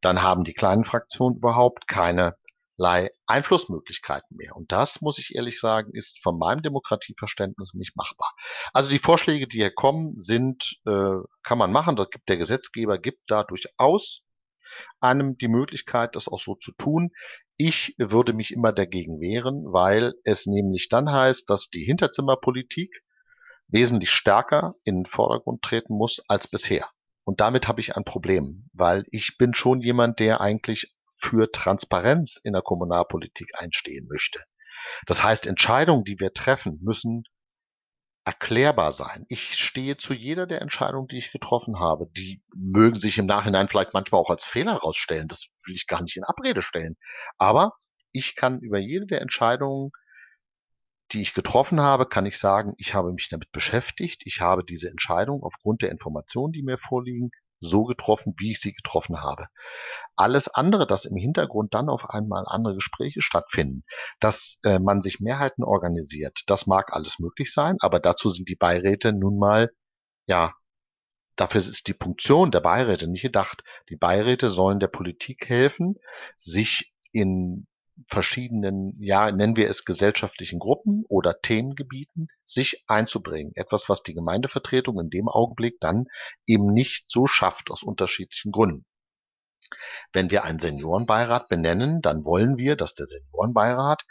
Dann 0.00 0.22
haben 0.22 0.44
die 0.44 0.54
kleinen 0.54 0.84
Fraktionen 0.84 1.38
überhaupt 1.38 1.86
keinerlei 1.86 3.10
Einflussmöglichkeiten 3.26 4.36
mehr. 4.36 4.56
Und 4.56 4.72
das, 4.72 5.00
muss 5.00 5.18
ich 5.18 5.34
ehrlich 5.36 5.60
sagen, 5.60 5.92
ist 5.94 6.20
von 6.22 6.38
meinem 6.38 6.62
Demokratieverständnis 6.62 7.74
nicht 7.74 7.96
machbar. 7.96 8.34
Also 8.72 8.90
die 8.90 8.98
Vorschläge, 8.98 9.46
die 9.46 9.58
hier 9.58 9.72
kommen, 9.72 10.18
sind, 10.18 10.80
äh, 10.84 11.14
kann 11.44 11.58
man 11.58 11.70
machen. 11.70 11.94
Das 11.94 12.10
gibt 12.10 12.28
der 12.28 12.36
Gesetzgeber 12.36 12.98
gibt 12.98 13.30
da 13.30 13.44
durchaus 13.44 14.25
einem 15.00 15.36
die 15.36 15.48
Möglichkeit, 15.48 16.16
das 16.16 16.28
auch 16.28 16.40
so 16.40 16.54
zu 16.54 16.72
tun. 16.72 17.10
Ich 17.56 17.94
würde 17.98 18.32
mich 18.32 18.52
immer 18.52 18.72
dagegen 18.72 19.20
wehren, 19.20 19.64
weil 19.66 20.14
es 20.24 20.46
nämlich 20.46 20.88
dann 20.88 21.10
heißt, 21.10 21.48
dass 21.48 21.68
die 21.68 21.84
Hinterzimmerpolitik 21.84 23.02
wesentlich 23.68 24.10
stärker 24.10 24.74
in 24.84 24.96
den 24.96 25.06
Vordergrund 25.06 25.62
treten 25.62 25.94
muss 25.94 26.20
als 26.28 26.48
bisher. 26.48 26.88
Und 27.24 27.40
damit 27.40 27.66
habe 27.66 27.80
ich 27.80 27.96
ein 27.96 28.04
Problem, 28.04 28.68
weil 28.72 29.04
ich 29.10 29.36
bin 29.38 29.54
schon 29.54 29.80
jemand, 29.80 30.20
der 30.20 30.40
eigentlich 30.40 30.94
für 31.16 31.50
Transparenz 31.50 32.38
in 32.42 32.52
der 32.52 32.62
Kommunalpolitik 32.62 33.48
einstehen 33.54 34.06
möchte. 34.08 34.40
Das 35.06 35.22
heißt, 35.22 35.46
Entscheidungen, 35.46 36.04
die 36.04 36.20
wir 36.20 36.32
treffen, 36.32 36.78
müssen 36.82 37.24
erklärbar 38.26 38.90
sein. 38.90 39.24
Ich 39.28 39.54
stehe 39.54 39.96
zu 39.96 40.12
jeder 40.12 40.48
der 40.48 40.60
Entscheidungen, 40.60 41.06
die 41.06 41.18
ich 41.18 41.30
getroffen 41.30 41.78
habe. 41.78 42.08
Die 42.16 42.42
mögen 42.54 42.98
sich 42.98 43.18
im 43.18 43.26
Nachhinein 43.26 43.68
vielleicht 43.68 43.94
manchmal 43.94 44.20
auch 44.20 44.30
als 44.30 44.44
Fehler 44.44 44.72
herausstellen. 44.72 45.28
Das 45.28 45.52
will 45.64 45.76
ich 45.76 45.86
gar 45.86 46.02
nicht 46.02 46.16
in 46.16 46.24
Abrede 46.24 46.60
stellen. 46.60 46.96
Aber 47.38 47.74
ich 48.10 48.34
kann 48.34 48.60
über 48.60 48.78
jede 48.78 49.06
der 49.06 49.20
Entscheidungen, 49.20 49.92
die 51.12 51.22
ich 51.22 51.34
getroffen 51.34 51.80
habe, 51.80 52.06
kann 52.06 52.26
ich 52.26 52.36
sagen, 52.36 52.74
ich 52.78 52.94
habe 52.94 53.12
mich 53.12 53.28
damit 53.28 53.52
beschäftigt. 53.52 54.22
Ich 54.24 54.40
habe 54.40 54.64
diese 54.64 54.90
Entscheidung 54.90 55.44
aufgrund 55.44 55.82
der 55.82 55.92
Informationen, 55.92 56.52
die 56.52 56.64
mir 56.64 56.78
vorliegen, 56.78 57.30
so 57.58 57.84
getroffen, 57.84 58.34
wie 58.38 58.52
ich 58.52 58.60
sie 58.60 58.72
getroffen 58.72 59.22
habe. 59.22 59.46
Alles 60.14 60.48
andere, 60.48 60.86
dass 60.86 61.04
im 61.04 61.16
Hintergrund 61.16 61.74
dann 61.74 61.88
auf 61.88 62.10
einmal 62.10 62.44
andere 62.46 62.74
Gespräche 62.74 63.22
stattfinden, 63.22 63.84
dass 64.20 64.58
äh, 64.62 64.78
man 64.78 65.02
sich 65.02 65.20
Mehrheiten 65.20 65.64
organisiert, 65.64 66.42
das 66.46 66.66
mag 66.66 66.92
alles 66.92 67.18
möglich 67.18 67.52
sein, 67.52 67.76
aber 67.80 68.00
dazu 68.00 68.30
sind 68.30 68.48
die 68.48 68.56
Beiräte 68.56 69.12
nun 69.12 69.38
mal, 69.38 69.70
ja, 70.26 70.54
dafür 71.36 71.60
ist 71.60 71.88
die 71.88 71.94
Funktion 71.94 72.50
der 72.50 72.60
Beiräte 72.60 73.08
nicht 73.08 73.22
gedacht. 73.22 73.62
Die 73.90 73.96
Beiräte 73.96 74.48
sollen 74.48 74.80
der 74.80 74.88
Politik 74.88 75.48
helfen, 75.48 75.96
sich 76.36 76.92
in 77.12 77.66
verschiedenen, 78.06 78.96
ja, 79.00 79.30
nennen 79.32 79.56
wir 79.56 79.68
es 79.68 79.84
gesellschaftlichen 79.84 80.58
Gruppen 80.58 81.04
oder 81.08 81.40
Themengebieten, 81.40 82.28
sich 82.44 82.84
einzubringen. 82.86 83.52
Etwas, 83.54 83.88
was 83.88 84.02
die 84.02 84.14
Gemeindevertretung 84.14 85.00
in 85.00 85.10
dem 85.10 85.28
Augenblick 85.28 85.80
dann 85.80 86.06
eben 86.46 86.72
nicht 86.72 87.10
so 87.10 87.26
schafft 87.26 87.70
aus 87.70 87.82
unterschiedlichen 87.82 88.52
Gründen. 88.52 88.84
Wenn 90.12 90.30
wir 90.30 90.44
einen 90.44 90.58
Seniorenbeirat 90.58 91.48
benennen, 91.48 92.00
dann 92.00 92.24
wollen 92.24 92.56
wir, 92.56 92.76
dass 92.76 92.94
der 92.94 93.06
Seniorenbeirat 93.06 94.02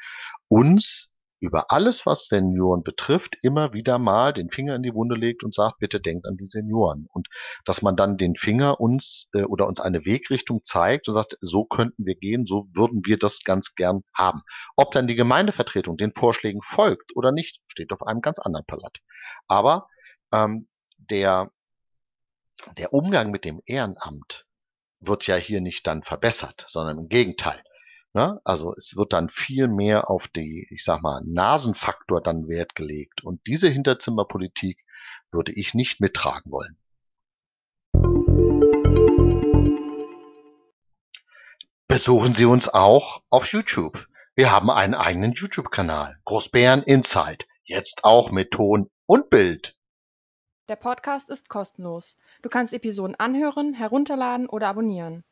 uns 0.47 1.11
über 1.39 1.71
alles, 1.71 2.05
was 2.05 2.27
Senioren 2.27 2.83
betrifft, 2.83 3.37
immer 3.41 3.73
wieder 3.73 3.99
mal 3.99 4.33
den 4.33 4.49
Finger 4.49 4.75
in 4.75 4.83
die 4.83 4.93
Wunde 4.93 5.15
legt 5.15 5.43
und 5.43 5.53
sagt, 5.53 5.79
bitte 5.79 5.99
denkt 5.99 6.25
an 6.25 6.37
die 6.37 6.45
Senioren. 6.45 7.07
Und 7.11 7.27
dass 7.65 7.81
man 7.81 7.95
dann 7.95 8.17
den 8.17 8.35
Finger 8.35 8.79
uns 8.79 9.27
äh, 9.33 9.43
oder 9.43 9.67
uns 9.67 9.79
eine 9.79 10.05
Wegrichtung 10.05 10.63
zeigt 10.63 11.07
und 11.07 11.13
sagt, 11.13 11.37
so 11.41 11.65
könnten 11.65 12.05
wir 12.05 12.15
gehen, 12.15 12.45
so 12.45 12.67
würden 12.73 13.01
wir 13.05 13.17
das 13.17 13.43
ganz 13.43 13.75
gern 13.75 14.03
haben. 14.13 14.41
Ob 14.75 14.91
dann 14.91 15.07
die 15.07 15.15
Gemeindevertretung 15.15 15.97
den 15.97 16.13
Vorschlägen 16.13 16.61
folgt 16.63 17.15
oder 17.15 17.31
nicht, 17.31 17.59
steht 17.67 17.91
auf 17.91 18.01
einem 18.01 18.21
ganz 18.21 18.39
anderen 18.39 18.65
Palat. 18.65 18.99
Aber 19.47 19.87
ähm, 20.31 20.67
der, 20.97 21.51
der 22.77 22.93
Umgang 22.93 23.31
mit 23.31 23.45
dem 23.45 23.61
Ehrenamt 23.65 24.45
wird 24.99 25.27
ja 25.27 25.35
hier 25.35 25.61
nicht 25.61 25.85
dann 25.85 26.03
verbessert, 26.03 26.65
sondern 26.67 26.97
im 26.97 27.09
Gegenteil. 27.09 27.61
Ne? 28.15 28.39
Also 28.45 28.73
es 28.73 28.95
wird 28.95 29.11
dann 29.11 29.29
viel 29.29 29.67
mehr 29.67 30.09
auf 30.09 30.29
die, 30.29 30.69
ich 30.71 30.85
sag 30.85 31.01
mal, 31.01 31.21
Nasenfaktor 31.25 32.23
dann 32.23 32.47
Wert 32.47 32.73
gelegt. 32.73 33.25
Und 33.25 33.45
diese 33.45 33.67
Hinterzimmerpolitik 33.67 34.85
würde 35.31 35.51
ich 35.51 35.73
nicht 35.73 35.99
mittragen 35.99 36.49
wollen. 36.49 36.77
Besuchen 41.89 42.33
Sie 42.33 42.45
uns 42.45 42.69
auch 42.69 43.21
auf 43.29 43.51
YouTube. 43.51 44.07
Wir 44.33 44.49
haben 44.49 44.69
einen 44.69 44.93
eigenen 44.93 45.33
YouTube-Kanal, 45.33 46.17
Großbären 46.23 46.83
Insight, 46.83 47.47
jetzt 47.65 48.05
auch 48.05 48.31
mit 48.31 48.51
Ton 48.51 48.89
und 49.07 49.29
Bild. 49.29 49.77
Der 50.69 50.77
Podcast 50.77 51.29
ist 51.29 51.49
kostenlos. 51.49 52.17
Du 52.41 52.47
kannst 52.47 52.73
Episoden 52.73 53.15
anhören, 53.15 53.73
herunterladen 53.73 54.47
oder 54.47 54.69
abonnieren. 54.69 55.25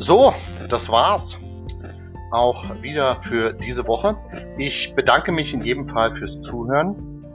So, 0.00 0.34
das 0.70 0.88
war's 0.88 1.38
auch 2.30 2.64
wieder 2.80 3.20
für 3.20 3.52
diese 3.52 3.86
Woche. 3.86 4.16
Ich 4.56 4.94
bedanke 4.94 5.30
mich 5.30 5.52
in 5.52 5.60
jedem 5.60 5.90
Fall 5.90 6.12
fürs 6.12 6.40
Zuhören. 6.40 7.26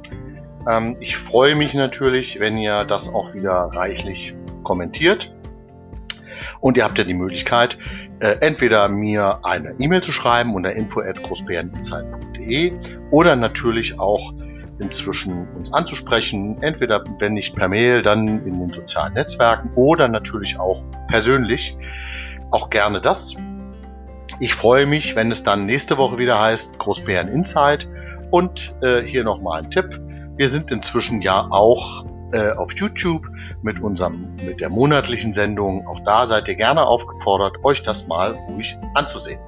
Ähm, 0.68 0.98
ich 1.00 1.16
freue 1.16 1.54
mich 1.54 1.76
natürlich, 1.76 2.40
wenn 2.40 2.58
ihr 2.58 2.84
das 2.84 3.14
auch 3.14 3.36
wieder 3.36 3.70
reichlich 3.72 4.34
kommentiert. 4.64 5.32
Und 6.60 6.78
ihr 6.78 6.86
habt 6.86 6.98
ja 6.98 7.04
die 7.04 7.14
Möglichkeit, 7.14 7.78
äh, 8.20 8.38
entweder 8.42 8.90
mir 8.90 9.46
eine 9.46 9.76
E-Mail 9.78 10.02
zu 10.02 10.12
schreiben 10.12 10.56
unter 10.56 10.72
info@großbäreninsight.de 10.72 12.74
oder 13.12 13.36
natürlich 13.36 14.00
auch 14.00 14.34
inzwischen 14.80 15.48
uns 15.50 15.72
anzusprechen, 15.72 16.58
entweder 16.64 17.04
wenn 17.20 17.34
nicht 17.34 17.56
per 17.56 17.68
Mail, 17.68 18.02
dann 18.02 18.28
in 18.28 18.60
den 18.60 18.72
sozialen 18.72 19.14
Netzwerken 19.14 19.70
oder 19.76 20.08
natürlich 20.08 20.60
auch 20.60 20.84
persönlich 21.08 21.78
auch 22.52 22.70
gerne 22.70 23.02
das. 23.02 23.36
Ich 24.40 24.54
freue 24.54 24.86
mich, 24.86 25.16
wenn 25.16 25.32
es 25.32 25.44
dann 25.44 25.66
nächste 25.66 25.98
Woche 25.98 26.18
wieder 26.18 26.40
heißt 26.42 26.80
Großbären 26.80 27.28
Insight. 27.28 27.88
Und 28.32 28.76
äh, 28.82 29.02
hier 29.02 29.24
nochmal 29.24 29.62
ein 29.62 29.72
Tipp. 29.72 30.02
Wir 30.36 30.50
sind 30.50 30.72
inzwischen 30.72 31.22
ja 31.22 31.48
auch 31.50 32.06
äh, 32.34 32.52
auf 32.52 32.74
YouTube 32.74 33.30
mit 33.62 33.80
unserem, 33.80 34.36
mit 34.44 34.60
der 34.60 34.70
monatlichen 34.70 35.32
Sendung. 35.32 35.88
Auch 35.88 36.00
da 36.00 36.26
seid 36.26 36.48
ihr 36.48 36.56
gerne 36.56 36.86
aufgefordert, 36.86 37.64
euch 37.64 37.84
das 37.84 38.08
mal 38.08 38.32
ruhig 38.50 38.78
anzusehen. 38.94 39.40